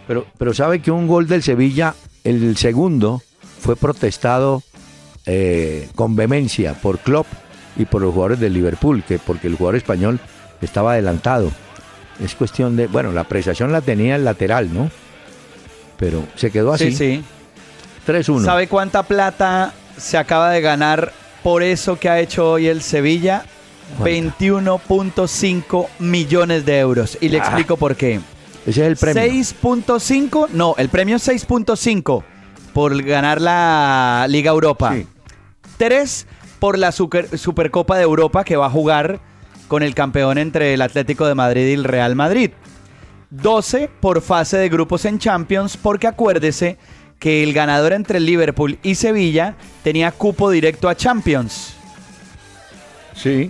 [0.07, 3.21] pero, pero sabe que un gol del Sevilla, el segundo,
[3.59, 4.61] fue protestado
[5.25, 7.27] eh, con vehemencia por Klopp
[7.77, 10.19] y por los jugadores del Liverpool, que porque el jugador español
[10.61, 11.51] estaba adelantado.
[12.23, 14.89] Es cuestión de, bueno, la apreciación la tenía el lateral, ¿no?
[15.97, 17.23] Pero se quedó así, Sí, sí.
[18.05, 18.43] 3-1.
[18.45, 21.11] ¿Sabe cuánta plata se acaba de ganar
[21.43, 23.45] por eso que ha hecho hoy el Sevilla?
[23.97, 24.03] ¿Cuánta?
[24.05, 27.17] 21.5 millones de euros.
[27.21, 27.43] Y le Ah.
[27.43, 28.19] explico por qué.
[28.65, 29.21] Ese es el premio.
[29.21, 32.23] 6.5, no, el premio es 6.5
[32.73, 34.93] por ganar la Liga Europa.
[34.95, 35.07] Sí.
[35.77, 36.25] 3
[36.59, 39.19] por la Super- Supercopa de Europa que va a jugar
[39.67, 42.51] con el campeón entre el Atlético de Madrid y el Real Madrid.
[43.29, 46.77] 12 por fase de grupos en Champions porque acuérdese
[47.25, 51.73] que el ganador entre Liverpool y Sevilla tenía cupo directo a Champions.
[53.15, 53.49] Sí.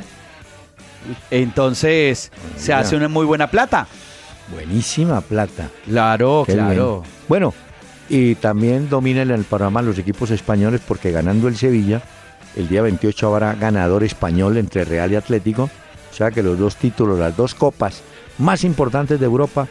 [1.30, 3.86] Entonces se hace una muy buena plata.
[4.50, 5.70] Buenísima plata.
[5.86, 7.02] Claro, Qué bien.
[7.28, 7.54] Bueno,
[8.08, 12.02] Y también dominan el panorama los equipos españoles porque ganando el Sevilla,
[12.56, 15.64] el día 28 habrá ganador español entre Real y Atlético.
[15.64, 18.04] O sea que los dos títulos, las dos copas
[18.38, 19.68] más importantes de Europa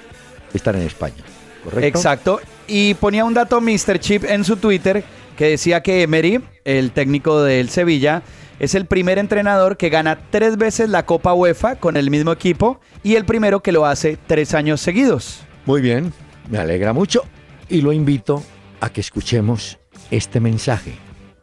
[0.53, 1.25] están en España.
[1.65, 1.87] ¿Correcto?
[1.87, 2.41] Exacto.
[2.67, 3.99] Y ponía un dato Mr.
[3.99, 5.05] Chip en su Twitter
[5.37, 8.23] que decía que Emery, el técnico del Sevilla,
[8.59, 12.81] es el primer entrenador que gana tres veces la Copa UEFA con el mismo equipo
[13.03, 15.45] y el primero que lo hace tres años seguidos.
[15.67, 16.13] Muy bien,
[16.49, 17.23] me alegra mucho
[17.69, 18.43] y lo invito
[18.81, 19.79] a que escuchemos
[20.11, 20.93] este mensaje.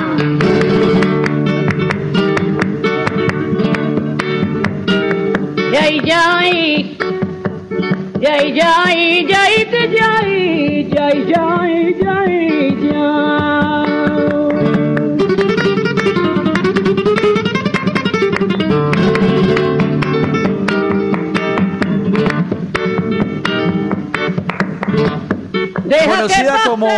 [5.72, 6.98] ¡Yay, yay!
[8.20, 9.26] ¡Yay, yay!
[9.26, 9.64] ¡Yay,
[26.22, 26.88] Conocida como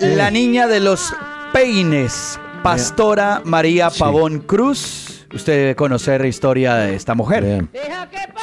[0.00, 1.14] la niña de los
[1.52, 4.00] peines, Pastora María Sí.
[4.00, 5.26] Pavón Cruz.
[5.32, 7.42] Usted debe conocer la historia de esta mujer.
[7.44, 7.70] Vean,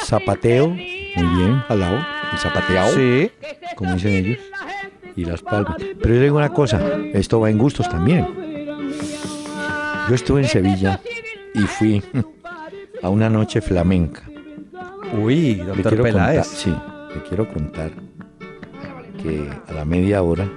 [0.05, 1.95] zapateo, muy bien, jalao,
[2.31, 3.31] el zapateado, Sí.
[3.75, 4.37] como dicen ellos,
[5.15, 5.75] y las palmas.
[6.01, 6.79] Pero yo digo una cosa,
[7.13, 8.27] esto va en gustos también.
[10.07, 10.99] Yo estuve en Sevilla
[11.55, 12.03] y fui
[13.01, 14.21] a una noche flamenca.
[15.19, 16.47] Uy, Le doctor quiero contar, Peláez.
[16.47, 16.75] sí,
[17.15, 17.91] le quiero contar
[19.25, 20.47] que a la media hora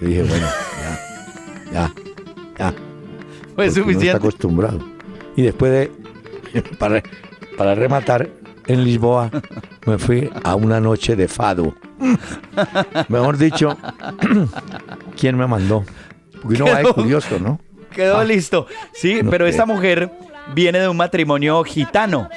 [0.00, 0.46] yo dije, bueno,
[0.82, 1.92] ya, ya,
[2.58, 2.74] ya.
[3.54, 4.10] Fue porque uno está suficiente.
[4.16, 4.78] acostumbrado.
[5.36, 7.02] Y después de, para,
[7.56, 8.28] para rematar,
[8.66, 9.30] en Lisboa
[9.86, 11.74] me fui a una noche de fado.
[13.08, 13.76] Mejor dicho,
[15.18, 15.84] ¿quién me mandó?
[16.42, 17.60] Porque uno va de Quedó- curioso, ¿no?
[17.90, 18.24] Quedó Ah.
[18.24, 18.66] listo.
[18.92, 19.50] Sí, No pero sé.
[19.50, 20.10] esta mujer
[20.54, 22.28] viene de un matrimonio gitano.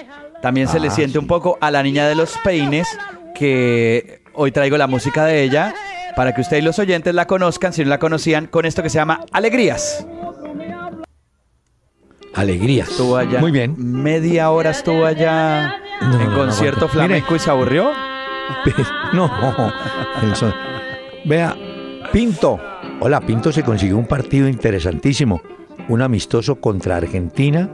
[0.41, 1.17] También se le Ah, siente sí.
[1.19, 2.87] un poco a la niña de los peines,
[3.35, 5.73] que hoy traigo la música de ella
[6.15, 8.89] para que ustedes y los oyentes la conozcan, si no la conocían, con esto que
[8.89, 10.05] se llama Alegrías.
[12.33, 12.89] Alegrías.
[12.89, 13.39] Estuvo allá.
[13.39, 13.75] Muy bien.
[13.77, 16.81] Media hora estuvo allá No, en no, concierto.
[16.87, 16.91] Mire.
[16.93, 17.91] flamenco y se aburrió.
[19.13, 19.29] No,
[21.25, 21.55] Vea,
[22.11, 22.59] Pinto.
[23.01, 25.41] Hola, Pinto se consiguió un partido interesantísimo.
[25.89, 27.69] Un amistoso contra Argentina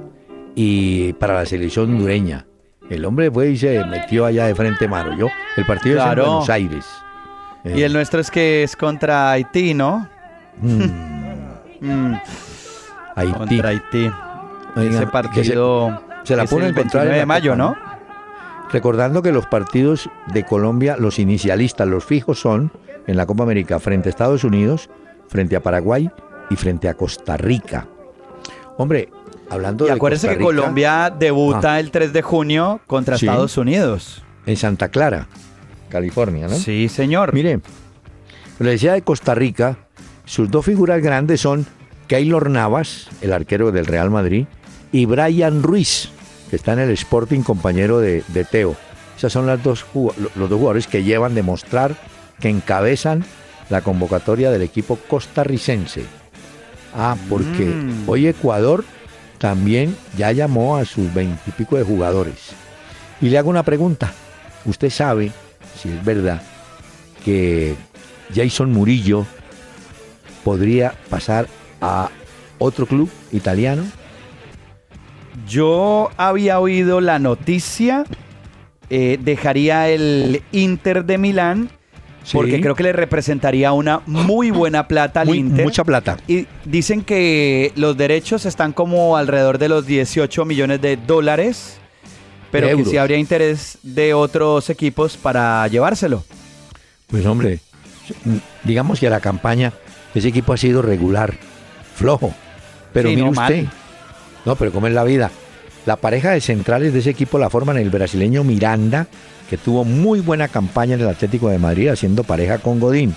[0.55, 2.46] y para la selección hondureña.
[2.89, 5.15] El hombre fue y se metió allá de frente mano.
[5.17, 6.23] Yo, el partido es Claro.
[6.23, 6.85] en Buenos Aires.
[7.65, 10.07] Y el nuestro es que es contra Haití, ¿no?
[10.61, 12.13] Mm,
[13.15, 13.33] Haití.
[13.33, 14.11] contra Haití.
[14.77, 17.75] Ese partido se la es pone el a encontrar en 29 de mayo, ¿no?
[18.71, 22.71] Recordando que los partidos de Colombia, los inicialistas, los fijos son
[23.07, 24.89] en la Copa América frente a Estados Unidos,
[25.29, 26.09] frente a Paraguay
[26.49, 27.87] y frente a Costa Rica.
[28.77, 29.09] Hombre,
[29.49, 31.79] hablando Y de acuérdense Costa que Colombia debuta Ah.
[31.79, 33.25] el 3 de junio contra Sí.
[33.25, 34.23] Estados Unidos.
[34.45, 35.27] en Santa Clara,
[35.89, 36.55] California, ¿no?
[36.55, 37.33] Sí, señor.
[37.33, 37.59] Mire,
[38.59, 39.77] le decía de Costa Rica,
[40.25, 41.65] sus dos figuras grandes son
[42.07, 44.45] Keylor Navas, el arquero del Real Madrid,
[44.93, 46.09] y Brian Ruiz,
[46.49, 48.75] que está en el Sporting compañero de, de Teo.
[49.17, 51.95] Esas son las dos, los dos jugadores que llevan de mostrar
[52.39, 53.25] que encabezan
[53.69, 56.05] la convocatoria del equipo costarricense.
[56.95, 58.03] Ah, porque Mm.
[58.07, 58.85] hoy Ecuador
[59.37, 62.51] también ya llamó a sus veintipico de jugadores.
[63.21, 64.13] Y le hago una pregunta.
[64.65, 65.31] Usted sabe,
[65.81, 66.41] si es verdad,
[67.23, 67.75] que
[68.33, 69.25] Jason Murillo
[70.43, 71.47] podría pasar
[71.81, 72.09] a
[72.57, 73.83] otro club italiano.
[75.47, 78.05] Yo había oído la noticia,
[78.89, 81.69] eh, dejaría el Inter de Milán
[82.27, 82.35] Sí.
[82.35, 85.63] porque creo que le representaría una muy buena plata al Muy- Inter.
[85.63, 86.17] mucha plata.
[86.27, 91.77] Y dicen que los derechos están como alrededor de los 18 millones de dólares,
[92.51, 96.25] pero De que sí habría interés de otros equipos para llevárselo.
[97.07, 97.59] Pues hombre,
[98.65, 99.71] digamos que la campaña,
[100.13, 101.35] ese equipo ha sido regular,
[101.95, 102.33] flojo.
[102.91, 103.71] Pero Sí, mire no, usted, mal.
[104.45, 105.31] no, pero ¿cómo es la vida?
[105.85, 109.07] La pareja de centrales de ese equipo la forman el brasileño Miranda,
[109.49, 113.15] que tuvo muy buena campaña en el Atlético de Madrid, haciendo pareja con Godín.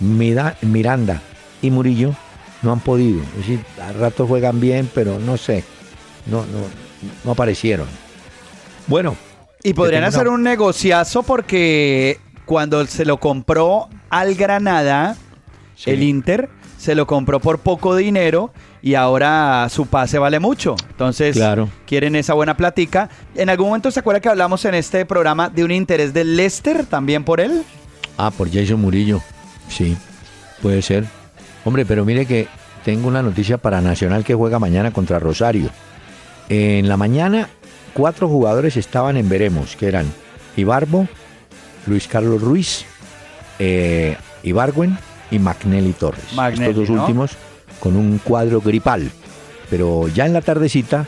[0.00, 1.22] Mira- Miranda
[1.62, 2.14] y Murillo
[2.62, 3.20] no han podido.
[3.22, 5.64] Es decir, a ratos juegan bien, pero no sé,
[6.26, 6.58] no, no,
[7.24, 7.86] no aparecieron.
[8.86, 9.16] Bueno,
[9.62, 15.16] Y podrían hacer una- un negociazo porque cuando se lo compró al Granada,
[15.76, 15.90] Sí.
[15.90, 20.76] el Inter, se lo compró por poco dinero y ahora su pase vale mucho.
[20.90, 21.68] Entonces, Claro.
[21.86, 23.08] quieren esa buena platica.
[23.34, 26.86] ¿En algún momento se acuerda que hablamos en este programa de un interés del Leicester
[26.86, 27.62] también por él?
[28.16, 29.20] Ah, por Jason Murillo.
[29.68, 29.96] Sí,
[30.62, 31.04] puede ser.
[31.64, 32.48] Hombre, pero mire que
[32.84, 35.70] tengo una noticia para Nacional que juega mañana contra Rosario.
[36.48, 37.48] En la mañana,
[37.92, 40.06] cuatro jugadores estaban en Veremos, que eran
[40.56, 41.06] Ibarbo,
[41.86, 42.84] Luis Carlos Ruiz,
[43.58, 44.98] eh, Ibargüen
[45.30, 46.32] y Magnelli Torres.
[46.34, 47.02] Magnelli, Estos dos ¿no?
[47.02, 47.32] últimos
[47.80, 49.10] con un cuadro gripal.
[49.70, 51.06] Pero ya en la tardecita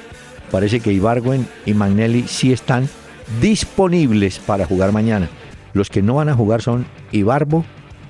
[0.51, 2.89] parece que Ibargüen y Magnelli sí están
[3.41, 5.29] disponibles para jugar mañana.
[5.73, 7.65] Los que no van a jugar son Ibarbo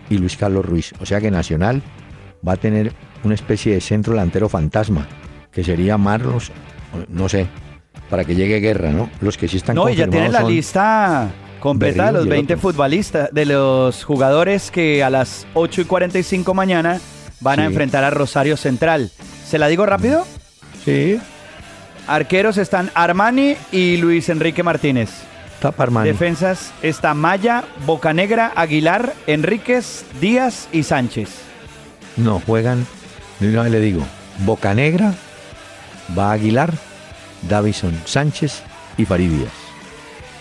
[0.08, 0.92] y Luis Carlos Ruiz.
[1.00, 1.82] O sea que Nacional
[2.46, 2.92] va a tener
[3.22, 5.06] una especie de centro delantero fantasma,
[5.52, 6.50] que sería Marlos,
[7.08, 7.46] no sé,
[8.08, 9.10] para que llegue guerra, ¿no?
[9.20, 12.30] Los que sí están No, y ya tienen la lista completa de los y el
[12.30, 12.70] 20 otro.
[12.70, 16.98] futbolistas, de los jugadores que a las 8 y 45 mañana
[17.40, 19.10] van a enfrentar a Rosario Central.
[19.46, 20.26] ¿Se la digo rápido?
[20.84, 21.20] Sí,
[22.06, 25.10] Arqueros están Armani y Luis Enrique Martínez.
[25.60, 26.04] Taparman.
[26.04, 31.28] Defensas está Maya, Bocanegra, Aguilar, Enríquez, Díaz y Sánchez.
[32.16, 32.86] No, juegan,
[33.38, 34.02] de una vez le digo,
[34.38, 35.14] Bocanegra,
[36.18, 36.72] va Aguilar,
[37.48, 38.62] Davison Sánchez
[38.96, 39.52] y Faridías.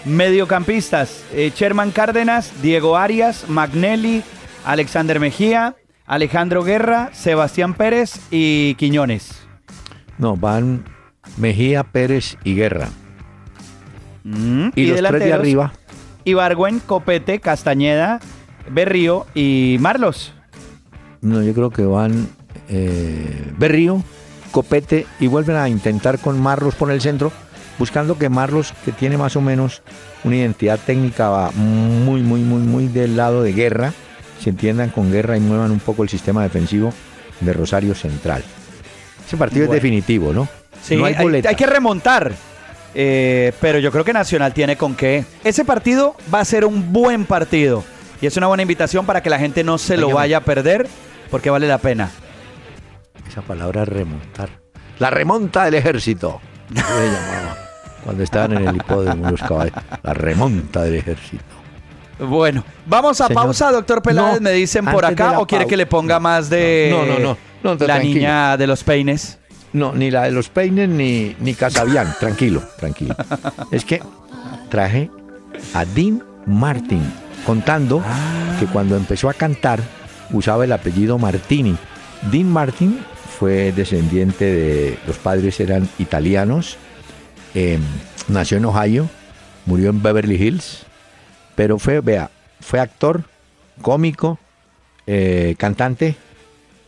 [0.06, 4.24] Mediocampistas, eh, Sherman Cárdenas, Diego Arias, Magnelli,
[4.66, 5.76] Alexander Mejía,
[6.10, 9.44] Alejandro Guerra, Sebastián Pérez y Quiñones.
[10.18, 10.84] No, van
[11.38, 12.90] Mejía, Pérez y Guerra.
[14.24, 15.72] Mm, Y, los tres de arriba,
[16.26, 18.20] Ibargüen, Copete, Castañeda,
[18.72, 20.34] Berrío y Marlos.
[21.22, 22.28] no, yo creo que van
[22.70, 24.04] eh, Berrío,
[24.50, 27.32] Copete y vuelven a intentar con Marlos por el centro,
[27.78, 29.84] buscando que Marlos, que tiene más o menos
[30.24, 33.94] una identidad técnica, va muy, muy, muy, muy del lado de guerra,
[34.40, 36.94] se entiendan con guerra y muevan un poco el sistema defensivo
[37.42, 38.44] de Rosario Central.
[39.26, 39.78] Ese partido Bueno.
[39.78, 40.48] es definitivo, ¿no?
[40.82, 42.32] Sí, no hay hay, hay que remontar.
[42.96, 45.26] Eh, pero yo creo que Nacional tiene con qué.
[45.44, 47.84] Ese partido va a ser un buen partido.
[48.22, 50.88] Y es una buena invitación para que la gente no se lo vaya a perder,
[51.30, 52.10] porque vale la pena.
[53.28, 54.50] Esa palabra remontar.
[54.98, 56.42] La remonta del ejército.
[56.70, 57.58] Llamaba
[58.04, 59.74] Cuando estaban en el hipódromo los caballos.
[60.04, 61.44] La remonta del ejército.
[62.20, 63.44] Bueno, vamos a Señor.
[63.44, 64.36] pausa, doctor Peláez.
[64.36, 67.20] No, me dicen por acá, o quiere que le ponga más de No, no, no,
[67.20, 68.14] no, no, la tranquilo.
[68.16, 69.38] niña de los peines.
[69.72, 72.14] No, ni la de los peines ni, ni Casabian.
[72.20, 73.16] Tranquilo, tranquilo.
[73.72, 74.02] Es que
[74.70, 75.10] traje
[75.74, 77.04] a Dean Martin
[77.46, 78.04] contando
[78.60, 79.80] que cuando empezó a cantar
[80.32, 81.78] usaba el apellido Martini.
[82.32, 83.00] Dean Martin
[83.40, 85.00] fue descendiente de.
[85.08, 86.78] Los padres eran italianos.
[87.56, 87.80] eh,
[88.28, 89.08] nació en Ohio.
[89.66, 90.86] Murió en Beverly Hills.
[91.60, 93.26] Pero fue, vea, fue actor,
[93.82, 94.40] cómico,
[95.06, 96.16] eh, cantante.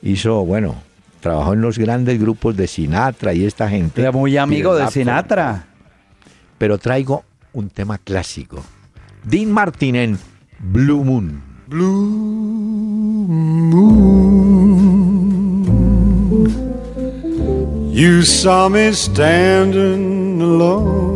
[0.02, 0.82] Hizo, bueno,
[1.20, 4.00] trabajó en los grandes grupos de Sinatra y esta gente.
[4.00, 4.88] Era muy amigo de.
[4.88, 5.66] Sinatra.
[6.58, 8.64] Pero traigo un tema clásico.
[9.26, 10.18] Dean Martin en
[10.60, 11.44] Blue Moon.
[17.92, 21.11] You saw me standing alone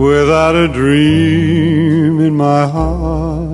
[0.00, 3.50] without a dream in my heart,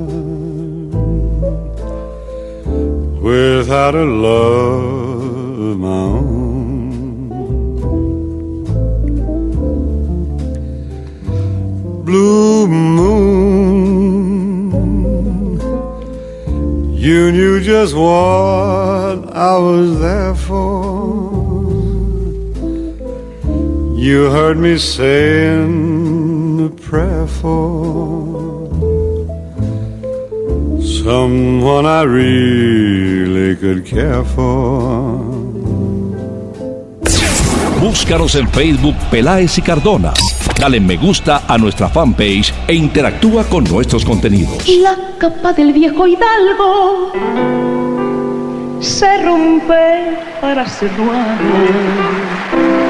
[3.20, 6.47] without a love of my own.
[12.05, 13.90] Blue moon,
[16.94, 20.86] you knew just what I was there for.
[23.99, 25.95] You heard me saying
[26.66, 28.68] a prayer for
[30.82, 35.20] someone I really could care for.
[37.80, 40.12] Búscanos en Facebook Peláez y Cardona.
[40.58, 44.66] Dale me gusta a nuestra fanpage e interactúa con nuestros contenidos.
[44.80, 47.12] La capa del viejo Hidalgo
[48.80, 52.06] se rompe para ser nuevo
[52.82, 52.86] y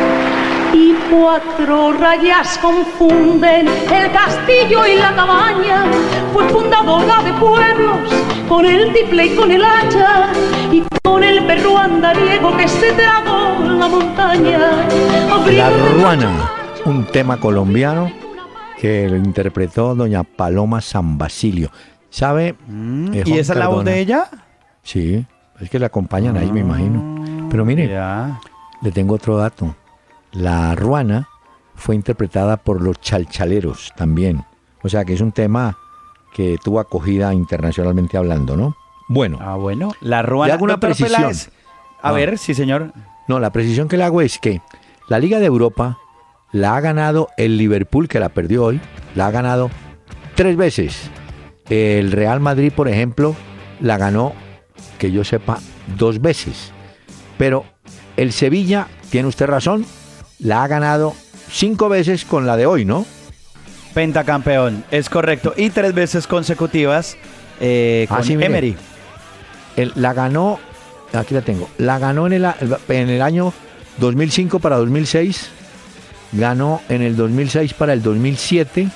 [1.11, 5.85] cuatro rayas confunden el castillo y la cabaña.
[6.33, 7.99] Fue fundadora de pueblos
[8.49, 10.33] con el tiple y con el hacha
[10.73, 14.59] y con el perro andariego que se tragó la montaña.
[15.53, 16.51] La Ruana,
[16.85, 18.11] un tema colombiano
[18.81, 21.71] que lo interpretó doña Paloma San Basilio.
[22.11, 22.49] ¿Sabe?
[23.13, 24.29] eh, ¿Y esa es la voz de ella?
[24.83, 25.25] Sí,
[25.61, 27.49] es que la acompañan ahí, me imagino.
[27.51, 28.39] Pero mire, Ya.
[28.83, 29.75] le tengo otro dato.
[30.37, 31.29] La ruana
[31.75, 34.45] fue interpretada por los chalchaleros también.
[34.83, 35.79] O sea que es un tema
[36.35, 38.77] que tuvo acogida internacionalmente hablando, ¿no?
[39.09, 39.93] Bueno, Ah, bueno.
[40.01, 40.49] La ruana.
[40.49, 41.21] Le hago una Doctor precisión.
[41.23, 41.51] Peláez.
[42.03, 42.13] A Ah.
[42.13, 42.93] ver, sí, señor.
[43.29, 44.61] no, la precisión que le hago es que
[45.09, 45.99] la Liga de Europa
[46.53, 48.81] la ha ganado el Liverpool, que la perdió hoy,
[49.15, 49.71] la ha ganado
[50.35, 51.11] tres veces.
[51.69, 53.35] El Real Madrid, por ejemplo,
[53.81, 54.33] la ganó,
[54.99, 55.59] que yo sepa,
[55.97, 56.73] dos veces.
[57.39, 57.65] Pero
[58.17, 59.85] el Sevilla, tiene usted razón,
[60.39, 61.15] la ha ganado
[61.51, 63.07] cinco veces con la de hoy, ¿no?
[63.95, 65.55] Pentacampeón, es correcto.
[65.57, 67.17] Y tres veces consecutivas
[67.61, 68.35] eh, Ah, con sí.
[68.35, 68.77] Emery.
[69.77, 70.59] El- la ganó,
[71.13, 72.45] aquí la tengo, la ganó en el,
[72.89, 73.53] en el año
[73.99, 75.49] 2005 para 2006,
[76.33, 78.89] ganó en el 2006 para el 2007,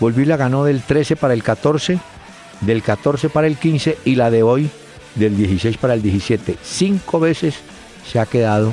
[0.00, 1.98] volvió y la ganó del 13 para el 14,
[2.62, 4.68] del 14 para el 15 y la de hoy
[5.14, 6.56] del 16 para el 17.
[6.64, 7.54] Cinco veces
[8.10, 8.72] se ha quedado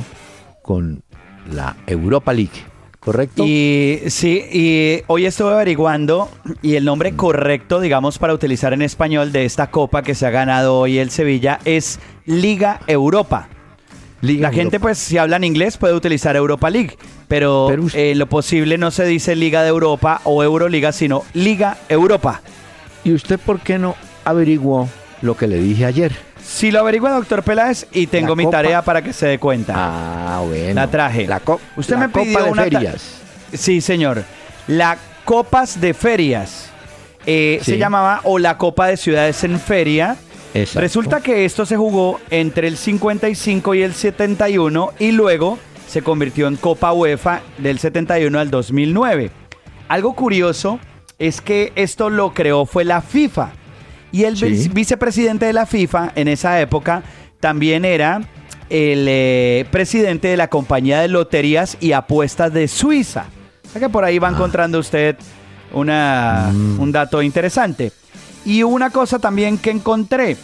[0.63, 1.02] con
[1.51, 2.63] la Europa League,
[2.99, 3.43] ¿correcto?
[3.45, 6.29] Y sí, y hoy estuve averiguando
[6.61, 10.29] y el nombre correcto, digamos, para utilizar en español de esta copa que se ha
[10.29, 13.49] ganado hoy el Sevilla es Liga Europa.
[14.21, 18.77] Liga La gente, pues, si hablan inglés, puede utilizar Europa League, pero, eh, lo posible
[18.77, 22.41] no se dice Liga de Europa o Euroliga, sino Liga Europa.
[23.03, 24.87] ¿Y usted por qué no averiguó
[25.21, 26.13] lo que le dije ayer?
[26.45, 29.39] Si lo averigua, doctor Peláez, y tengo La mi copa- tarea para que se dé
[29.39, 29.73] cuenta.
[29.75, 30.73] Ah, bueno.
[30.75, 31.27] La traje.
[31.27, 33.03] La, co- Usted la me pidió Copa de una ta- Ferias.
[33.53, 34.23] Sí, señor.
[34.67, 36.69] La Copas de Ferias.
[37.25, 37.71] eh, Sí.
[37.71, 40.17] Se llamaba o la Copa de Ciudades en Feria.
[40.53, 40.81] Exacto.
[40.81, 46.47] Resulta que esto se jugó entre el 55 y el 71 y luego se convirtió
[46.47, 49.31] en Copa UEFA del 71 al 2009.
[49.87, 50.79] Algo curioso
[51.17, 53.51] es que esto lo creó fue la FIFA
[54.13, 54.45] y el Sí.
[54.45, 57.03] vice- vicepresidente de la FIFA en esa época
[57.41, 58.21] también era
[58.69, 63.25] el eh, presidente de la compañía de loterías y apuestas de Suiza.
[63.67, 65.17] O sea que por ahí va encontrando usted
[65.73, 67.91] una, un dato interesante.
[68.45, 70.37] Y una cosa también que encontré.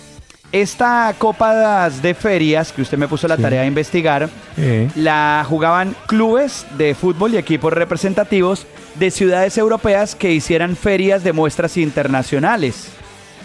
[0.52, 3.42] Esta Copa de Ferias, que usted me puso la Sí.
[3.44, 8.66] tarea de investigar, Eh, la jugaban clubes de fútbol y equipos representativos
[8.96, 12.90] de ciudades europeas que hicieran ferias de muestras internacionales.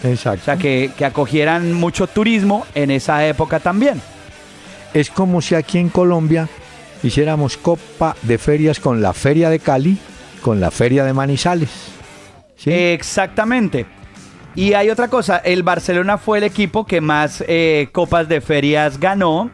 [0.05, 0.41] Exacto.
[0.41, 4.01] O sea, que, que acogieran mucho turismo en esa época también.
[4.93, 6.47] Es como si aquí en Colombia
[7.03, 9.97] hiciéramos Copa de Ferias con la Feria de Cali,
[10.41, 11.69] con la Feria de Manizales.
[12.55, 12.71] ¿Sí?
[12.71, 13.85] Exactamente.
[14.55, 18.99] Y hay otra cosa, el Barcelona fue el equipo que más eh, copas de ferias
[18.99, 19.51] ganó.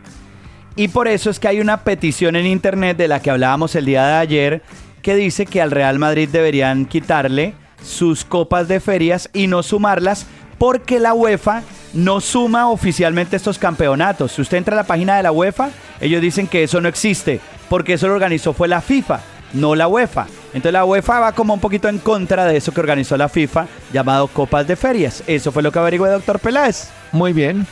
[0.76, 3.86] Y por eso es que hay una petición en internet de la que hablábamos el
[3.86, 4.62] día de ayer
[5.02, 10.28] que dice que al Real Madrid deberían quitarle sus copas de ferias y no sumarlas
[10.62, 11.64] porque la UEFA
[11.96, 14.34] no suma oficialmente estos campeonatos.
[14.34, 17.40] Si usted entra a la página de la UEFA, ellos dicen que eso no existe
[17.68, 19.22] porque eso lo organizó fue la FIFA,
[19.54, 20.28] no la UEFA.
[20.54, 23.66] Entonces la UEFA va como un poquito en contra de eso que organizó la FIFA
[23.92, 25.24] llamado Copas de Ferias.
[25.26, 26.92] Eso fue lo que averiguó el doctor Peláez.
[27.12, 27.66] Muy bien.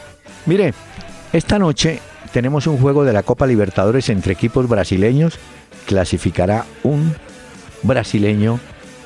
[0.48, 0.74] Mire,
[1.32, 2.00] esta noche
[2.34, 5.38] tenemos un juego de la Copa Libertadores entre equipos brasileños.
[5.86, 7.14] Clasificará un
[7.84, 8.60] brasileño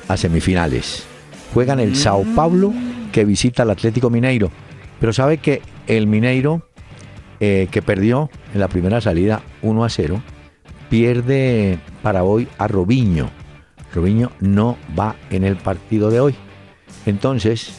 [0.08, 1.04] a semifinales.
[1.52, 2.72] Juegan el Sao Paulo
[3.14, 4.50] que visita al Atlético Mineiro.
[4.98, 6.68] Pero sabe que el Mineiro,
[7.38, 10.20] eh, que perdió en la primera salida 1 a 0,
[10.90, 13.30] pierde para hoy a Robinho.
[13.94, 16.34] Robinho no va en el partido de hoy.
[17.06, 17.78] Entonces,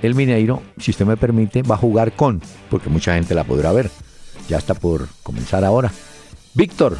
[0.00, 3.72] el Mineiro, si usted me permite, va a jugar con, porque mucha gente la podrá
[3.72, 3.90] ver.
[4.48, 5.92] Ya está por comenzar ahora.
[6.54, 6.96] Víctor,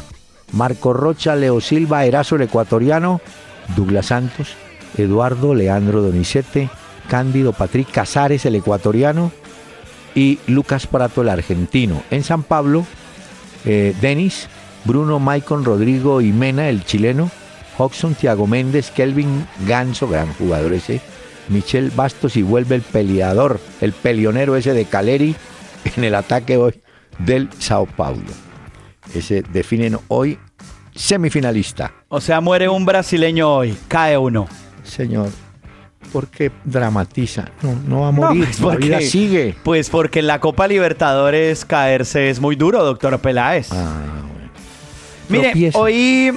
[0.51, 3.21] Marco Rocha, Leo Silva, Erazo el ecuatoriano,
[3.75, 4.49] Douglas Santos,
[4.99, 6.69] Eduardo, Leandro Donizete,
[7.11, 9.33] Cándido Patrick Casares el ecuatoriano
[10.15, 12.01] y Lucas Prato el argentino.
[12.09, 12.85] En San Pablo,
[13.65, 14.47] eh, Denis,
[14.85, 17.29] Bruno, Maicon, Rodrigo y Mena el chileno,
[17.77, 21.01] Hodgson, Tiago Méndez, Kelvin Ganso, gran jugador ese,
[21.49, 25.35] Michel Bastos y vuelve el peleador, el peleonero ese de Caleri
[25.97, 26.81] en el ataque hoy
[27.19, 28.31] del Sao Paulo.
[29.13, 30.39] Ese definen hoy
[30.95, 31.91] semifinalista.
[32.07, 34.47] O sea, muere un brasileño hoy, cae uno.
[34.83, 35.29] Señor,
[36.11, 37.45] ¿por qué dramatiza?
[37.61, 39.55] No, no va a morir, la porque- vida sigue.
[39.63, 43.71] Pues porque en la Copa Libertadores caerse es muy duro, doctor Peláez.
[43.71, 43.75] Ah,
[44.33, 44.49] bueno.
[45.29, 45.79] Mire, Tropieza.
[45.79, 46.31] hoy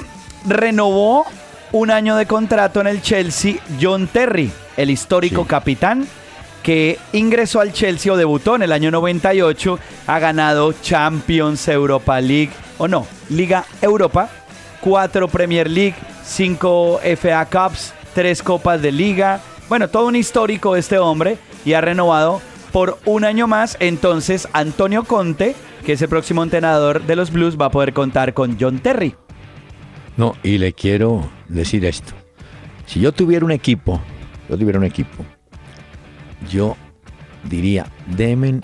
[0.46, 1.24] renovó
[1.72, 5.48] un año de contrato en el Chelsea John Terry, el histórico Sí.
[5.48, 6.06] capitán
[6.62, 12.50] que ingresó al Chelsea o debutó en el año 98, ha ganado Champions, Europa League,
[12.78, 14.30] o no, Liga Europa,
[14.80, 15.94] cuatro Premier League,
[16.24, 21.80] cinco FA Cups, tres Copas de Liga, bueno, todo un histórico este hombre y ha
[21.80, 22.40] renovado
[22.72, 25.54] por un año más, entonces Antonio Conte,
[25.86, 29.14] que es el próximo entrenador de los Blues, va a poder contar con John Terry.
[30.16, 32.14] No, y le quiero decir esto.
[32.86, 34.00] Si yo tuviera un equipo,
[34.48, 35.24] yo tuviera un equipo,
[36.50, 36.76] yo
[37.44, 38.62] diría, demen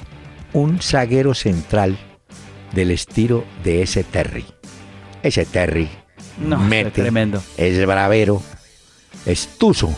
[0.52, 1.96] un zaguero central
[2.72, 4.44] del estilo de ese Terry.
[5.22, 5.88] Ese Terry
[6.38, 7.42] No, mete, tremendo.
[7.56, 8.42] es bravero,
[9.26, 9.94] es tuso,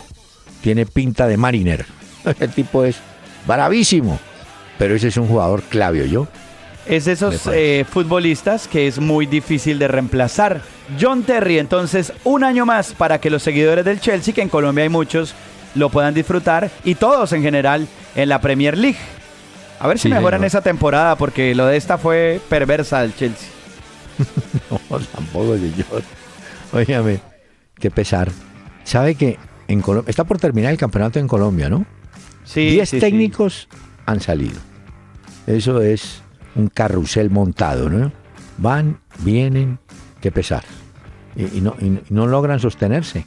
[0.62, 1.84] tiene pinta de mariner.
[2.24, 2.96] Ese tipo es
[3.46, 4.18] bravísimo,
[4.78, 6.28] pero ese es un jugador clave, yo.
[6.86, 10.62] Es de esos eh, futbolistas que es muy difícil de reemplazar.
[11.00, 14.82] John Terry, entonces, un año más para que los seguidores del Chelsea, que en Colombia
[14.82, 15.34] hay muchos,
[15.74, 17.86] lo puedan disfrutar y todos en general
[18.16, 18.98] en la Premier League.
[19.80, 20.46] A ver si Sí, mejoran señor.
[20.46, 23.48] esa temporada porque lo de esta fue perversa del Chelsea.
[24.70, 26.02] No, tampoco, señor.
[26.72, 27.20] Óigame,
[27.78, 28.30] qué pesar.
[28.84, 29.38] ¿Sabe que
[29.72, 31.86] en Colombia está por terminar el campeonato en Colombia, ¿no?
[32.44, 33.00] Sí, Diez sí, sí.
[33.00, 33.68] técnicos
[34.06, 34.58] han salido.
[35.46, 36.22] Eso es
[36.54, 38.12] un carrusel montado, ¿no?
[38.58, 39.78] Van, vienen,
[40.20, 40.64] qué pesar.
[41.34, 43.26] Y, y no, y no logran sostenerse.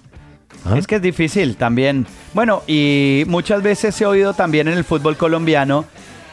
[0.66, 0.78] ¿Ah?
[0.78, 2.06] Es que es difícil también.
[2.34, 5.86] Bueno, y muchas veces he oído también en el fútbol colombiano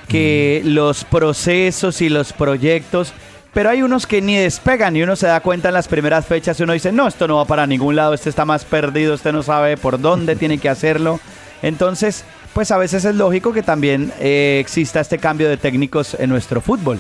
[0.09, 3.13] que los procesos y los proyectos,
[3.53, 6.59] pero hay unos que ni despegan y uno se da cuenta en las primeras fechas
[6.59, 9.33] y uno dice, no, esto no va para ningún lado, este está más perdido, este
[9.33, 11.21] no sabe por dónde tiene que hacerlo.
[11.61, 12.25] Entonces,
[12.55, 16.61] pues a veces es lógico que también eh, exista este cambio de técnicos en nuestro
[16.61, 16.99] fútbol.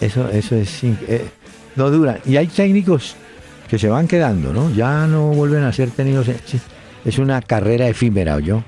[0.00, 0.82] Eso, eso es.
[0.82, 1.28] eh,
[1.76, 2.18] dura.
[2.24, 3.14] Y hay técnicos
[3.68, 4.70] que se van quedando, ¿no?
[4.74, 6.60] Ya no vuelven a ser eh, sí,
[7.04, 8.64] Es una carrera efímera, yo.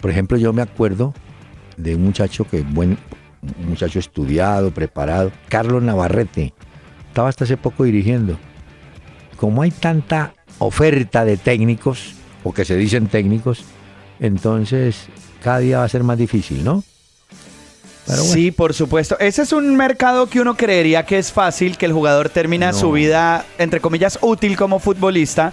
[0.00, 1.14] por ejemplo, yo me acuerdo
[1.76, 2.98] de un muchacho que, buen,
[3.42, 6.52] un muchacho estudiado, preparado, Carlos Navarrete.
[7.08, 8.38] Estaba hasta hace poco dirigiendo.
[9.36, 12.14] Como hay tanta oferta de técnicos,
[12.44, 13.64] o que se dicen técnicos,
[14.20, 15.06] entonces
[15.42, 16.84] cada día va a ser más difícil, ¿no?
[18.06, 18.22] Bueno.
[18.24, 19.16] Sí, por supuesto.
[19.20, 22.78] Ese es un mercado que uno creería que es fácil, que el jugador termina No.
[22.78, 25.50] su vida, entre comillas, útil como futbolista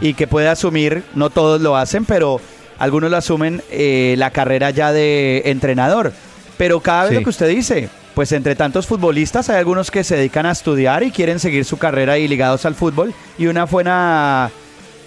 [0.00, 0.04] Mm.
[0.06, 2.40] y que puede asumir, no todos lo hacen, pero
[2.78, 6.12] algunos lo asumen, eh, la carrera ya de entrenador.
[6.56, 7.14] Pero cada vez Sí.
[7.16, 11.02] lo que usted dice, pues entre tantos futbolistas hay algunos que se dedican a estudiar
[11.02, 14.50] y quieren seguir su carrera y ligados al fútbol y una buena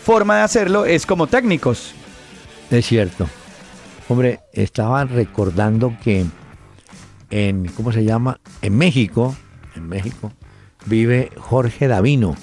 [0.04, 1.93] forma de hacerlo es como técnicos.
[2.72, 3.28] Es cierto.
[4.10, 6.26] Hombre, estaba recordando que
[7.30, 8.39] en, ¿cómo se llama?
[8.62, 9.36] En México,
[9.76, 10.32] en México,
[10.86, 12.36] vive Jorge Davino.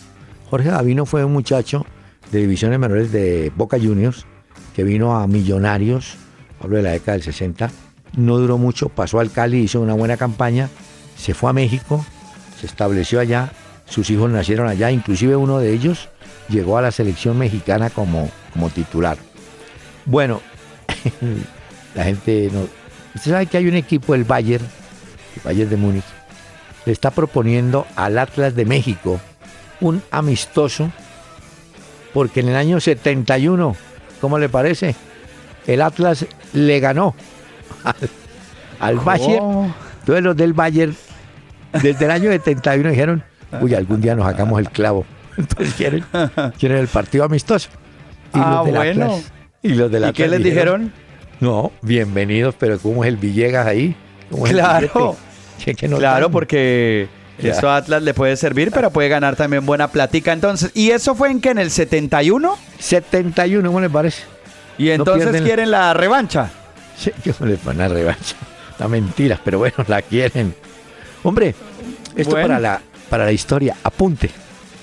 [0.51, 1.87] Jorge Davino fue un muchacho
[2.31, 4.27] de divisiones menores de Boca Juniors
[4.75, 6.17] que vino a Millonarios,
[6.61, 7.71] hablo de la década del 60,
[8.17, 10.69] no duró mucho, pasó al Cali, hizo una buena campaña,
[11.17, 12.05] se fue a México,
[12.61, 13.53] se estableció allá,
[13.87, 16.09] sus hijos nacieron allá, inclusive uno de ellos
[16.49, 19.17] llegó a la selección mexicana como, como titular.
[20.05, 20.41] Bueno,
[21.95, 22.67] la gente no.
[23.15, 24.65] Usted sabe que hay un equipo, el Bayern,
[25.37, 26.05] el Bayern de Múnich,
[26.85, 29.21] le está proponiendo al Atlas de México
[29.81, 30.91] un amistoso,
[32.15, 33.77] porque en el año 71,
[34.21, 34.95] ¿cómo le parece?
[35.67, 37.15] El Atlas le ganó
[37.85, 37.95] al,
[38.81, 39.75] al Bayern.
[40.01, 40.97] Entonces los del Bayern,
[41.83, 43.23] desde el año 71 dijeron,
[43.61, 45.05] uy, algún día nos sacamos el clavo.
[45.37, 46.05] Entonces quieren,
[46.59, 47.69] quieren el partido amistoso.
[48.35, 48.81] Y Ah, bueno.
[49.07, 50.93] Atlas- y los del ¿Y qué les dijeron?
[51.41, 53.95] no, bienvenidos, pero ¿cómo es el Villegas ahí?
[54.31, 55.17] ¿Cómo es el Claro.
[55.65, 57.09] Que- no Claro, tan- porque
[57.39, 57.53] Ya.
[57.53, 60.33] esto a Atlas le puede servir, pero puede ganar también buena platica.
[60.33, 62.57] Entonces, ¿y eso fue en que en el 71?
[62.81, 64.25] 71, ¿cómo le parece?
[64.79, 66.51] Y entonces quieren la revancha.
[66.97, 68.37] Sí, que no les van a revancha.
[68.71, 70.55] Está mentiras, pero bueno, la quieren.
[71.23, 71.55] Hombre,
[72.17, 72.49] esto Bueno.
[72.49, 74.31] para, la, para la historia, apunte.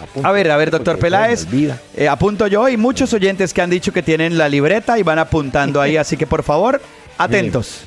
[0.01, 1.47] apunte, A ver, a ver, doctor Peláez.
[1.95, 5.20] eh, apunto yo y muchos oyentes que han dicho que tienen la libreta y van
[5.20, 6.82] apuntando ahí, así que por favor,
[7.18, 7.82] atentos.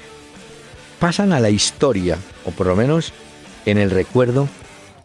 [0.99, 3.13] Pasan a la historia, o por lo menos
[3.67, 4.49] en el recuerdo,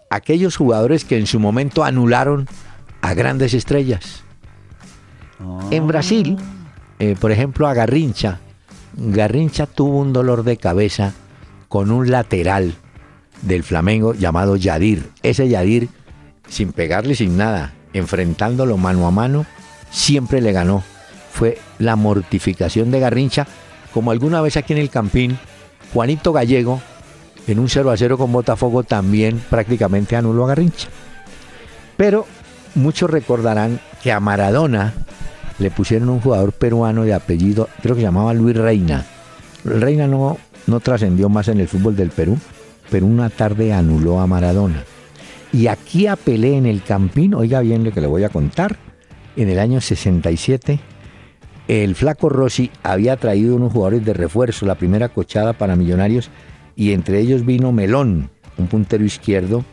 [0.10, 2.48] aquellos jugadores que en su momento anularon
[3.02, 4.24] a grandes estrellas.
[5.72, 6.38] En Brasil,
[7.00, 8.40] eh, por ejemplo, a Garrincha.
[8.98, 11.14] Garrincha tuvo un dolor de cabeza
[11.68, 12.74] con un lateral
[13.44, 15.12] del Flamengo llamado Yadir.
[15.22, 15.90] Ese Yadir,
[16.50, 19.46] sin pegarle, sin nada, enfrentándolo mano a mano,
[19.92, 20.84] siempre le ganó.
[21.32, 23.46] Fue la mortificación de Garrincha,
[23.94, 25.38] como alguna vez aquí en el Campín,
[25.94, 26.82] Juanito Gallego,
[27.48, 30.90] en un 0 a 0 con Botafogo, también prácticamente anuló a Garrincha.
[31.96, 32.26] Pero
[32.74, 34.94] muchos recordarán que a Maradona
[35.60, 39.06] le pusieron un jugador peruano de apellido, creo que se llamaba Luis Reina.
[39.64, 40.38] Reina no,
[40.68, 42.38] no trascendió más en el fútbol del Perú,
[42.90, 44.84] pero una tarde anuló a Maradona.
[45.52, 48.78] Y aquí a Pelé en el Campín, oiga bien lo que le voy a contar,
[49.36, 50.80] en el año 67,
[51.68, 56.30] el flaco Rossi había traído unos jugadores de refuerzo, la primera cochada para Millonarios,
[56.76, 59.64] y entre ellos vino Melón, un puntero izquierdo,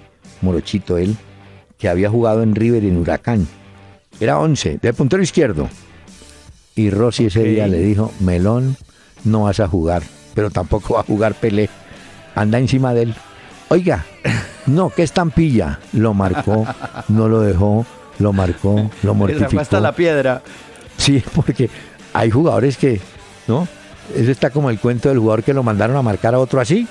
[0.43, 1.16] morochito él,
[1.78, 3.47] que había jugado en River y en Huracán.
[4.24, 5.68] Era 11, de puntero izquierdo.
[6.74, 8.74] Y Rossi ese día le dijo, Melón,
[9.22, 10.02] no vas a jugar,
[10.32, 11.68] pero tampoco va a jugar Pelé.
[12.34, 13.14] Anda encima de él.
[13.68, 14.06] Oiga,
[14.66, 15.78] no, qué estampilla.
[15.92, 16.66] Lo marcó,
[17.08, 17.84] no lo dejó,
[18.18, 19.60] lo marcó, lo mortificó.
[19.60, 20.40] hasta la piedra.
[20.96, 21.68] Sí, porque
[22.14, 23.02] hay jugadores que,
[23.46, 23.68] ¿no?
[24.16, 26.88] Eso está como el cuento del jugador que lo mandaron a marcar a otro así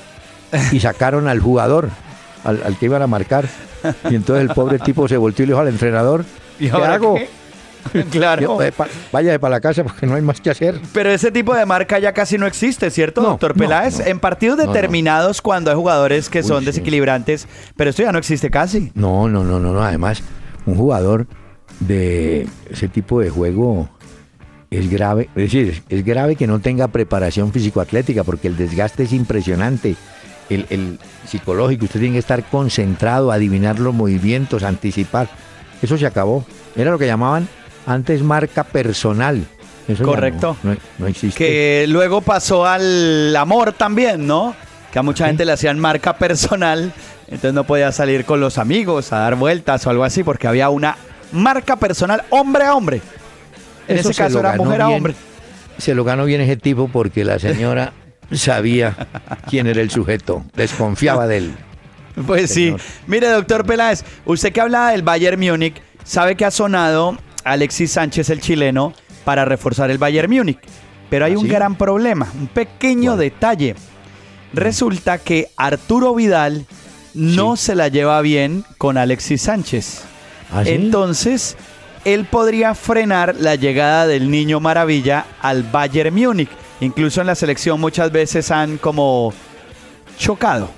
[0.71, 1.89] y sacaron al jugador,
[2.43, 3.49] al, al que iban a marcar.
[4.11, 6.25] Y entonces el pobre tipo se volteó y le dijo al entrenador,
[6.60, 7.16] ¿Y ¿qué ahora hago?
[7.16, 7.28] qué?
[8.12, 8.41] Claro.
[8.41, 10.80] Yo, "Eh, para la casa porque no hay más que hacer.
[10.93, 13.99] Pero ese tipo de marca ya casi no existe, ¿cierto, No, doctor Peláez?
[13.99, 14.06] no.
[14.06, 16.68] En partidos determinados, cuando hay jugadores que Uy, son sí.
[16.68, 17.45] desequilibrantes,
[17.76, 18.91] pero esto ya no existe casi.
[18.95, 19.84] No, no, no, no, no.
[19.84, 20.24] Además,
[20.66, 21.28] un jugador
[21.82, 23.89] de ese tipo de juego
[24.72, 25.28] es grave.
[25.36, 29.95] Es decir, es grave que no tenga preparación físico-atlética porque el desgaste es impresionante.
[30.49, 35.28] El, el psicológico, usted tiene que estar concentrado, adivinar los movimientos, anticipar.
[35.84, 36.43] Eso se acabó.
[36.75, 37.47] Era lo que llamaban
[37.86, 39.45] antes marca personal.
[39.88, 40.55] Eso Correcto.
[40.63, 41.38] No, no- no existe.
[41.38, 44.55] Que luego pasó al amor también, ¿no?
[44.91, 45.29] Que a mucha Sí.
[45.29, 46.93] gente le hacían marca personal,
[47.27, 50.69] entonces no podía salir con los amigos a dar vueltas o algo así, porque había
[50.69, 50.95] una
[51.31, 53.01] marca personal hombre a hombre.
[53.88, 55.13] En Eso ese se caso era mujer a hombre.
[55.77, 57.91] Se lo ganó bien ese tipo porque la señora
[58.31, 58.95] sabía
[59.49, 61.55] quién era el sujeto, desconfiaba de él.
[62.28, 62.80] Pues Señor.
[62.80, 62.86] sí.
[63.07, 68.30] Mire, doctor Peláez, usted que hablaba del Bayern Múnich, sabe que ha sonado Alexis Sánchez,
[68.30, 68.93] el chileno,
[69.26, 70.59] para reforzar el Bayern Múnich.
[71.09, 71.49] Pero hay ¿Ah, un sí?
[71.49, 73.76] gran problema, un pequeño detalle.
[74.53, 76.66] Resulta que Arturo Vidal
[77.14, 80.03] no se la lleva bien con Alexis Sánchez.
[80.51, 80.72] ¿Ah, sí?
[80.72, 81.55] Entonces,
[82.05, 86.49] él podría frenar la llegada del niño maravilla al Bayern Múnich.
[86.82, 89.34] Incluso en la selección muchas veces han como
[90.18, 90.70] chocado.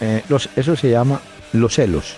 [0.00, 1.20] Eh, los- eso se llama
[1.52, 2.16] los celos.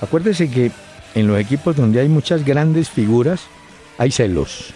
[0.00, 0.70] Acuérdese que
[1.14, 3.42] en los equipos donde hay muchas grandes figuras,
[3.98, 4.72] hay celos.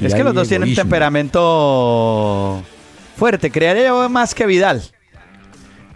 [0.00, 0.82] Es que los dos tienen egoísmo.
[0.82, 2.62] temperamento
[3.16, 3.50] fuerte.
[3.50, 4.82] Crearía yo más que Vidal.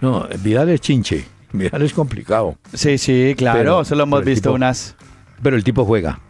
[0.01, 1.25] No, Vidal es chinche.
[1.53, 2.57] Vidal es complicado.
[2.75, 3.59] Sí, sí, claro.
[3.59, 4.95] Pero- eso lo hemos visto tipo- unas.
[5.43, 6.21] Pero el tipo juega.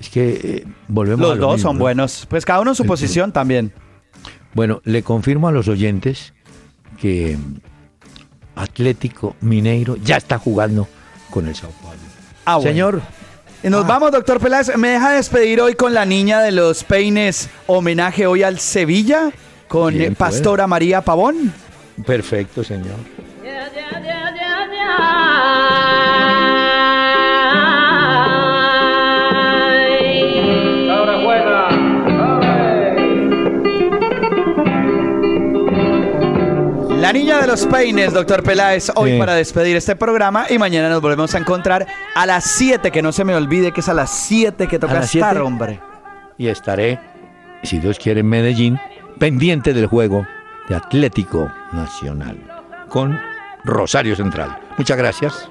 [0.00, 1.80] Es que eh, volvemos a Los lo dos mismo, son ¿no?
[1.84, 2.26] buenos.
[2.28, 3.72] Pues cada uno en su El- posición también.
[4.54, 6.34] Bueno, le confirmo a los oyentes
[7.00, 7.38] que
[8.56, 10.88] Atlético Mineiro ya está jugando
[11.30, 11.98] con el Sao Paulo.
[12.44, 12.70] Ah, bueno.
[12.70, 13.02] Señor,
[13.64, 13.88] Y nos Ah.
[13.88, 14.76] vamos, doctor Peláez.
[14.76, 17.48] ¿Me deja despedir hoy con la niña de los peines?
[17.68, 19.30] Homenaje hoy al Sevilla
[19.68, 21.52] con Bien, eh, Pastora María Pavón.
[22.04, 22.96] perfecto, señor.
[37.12, 39.18] La niña de los peines, doctor Peláez, hoy Sí.
[39.18, 43.12] para despedir este programa y mañana nos volvemos a encontrar a las 7, que no
[43.12, 45.40] se me olvide que es a las 7 que toca ¿A las estar, 7?
[45.46, 45.78] hombre.
[46.38, 46.98] y estaré,
[47.64, 48.80] si Dios quiere, en Medellín,
[49.18, 50.26] pendiente del juego
[50.70, 52.38] de Atlético Nacional
[52.88, 53.20] con
[53.62, 54.56] Rosario Central.
[54.78, 55.50] Muchas gracias.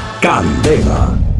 [0.21, 1.30] Candela.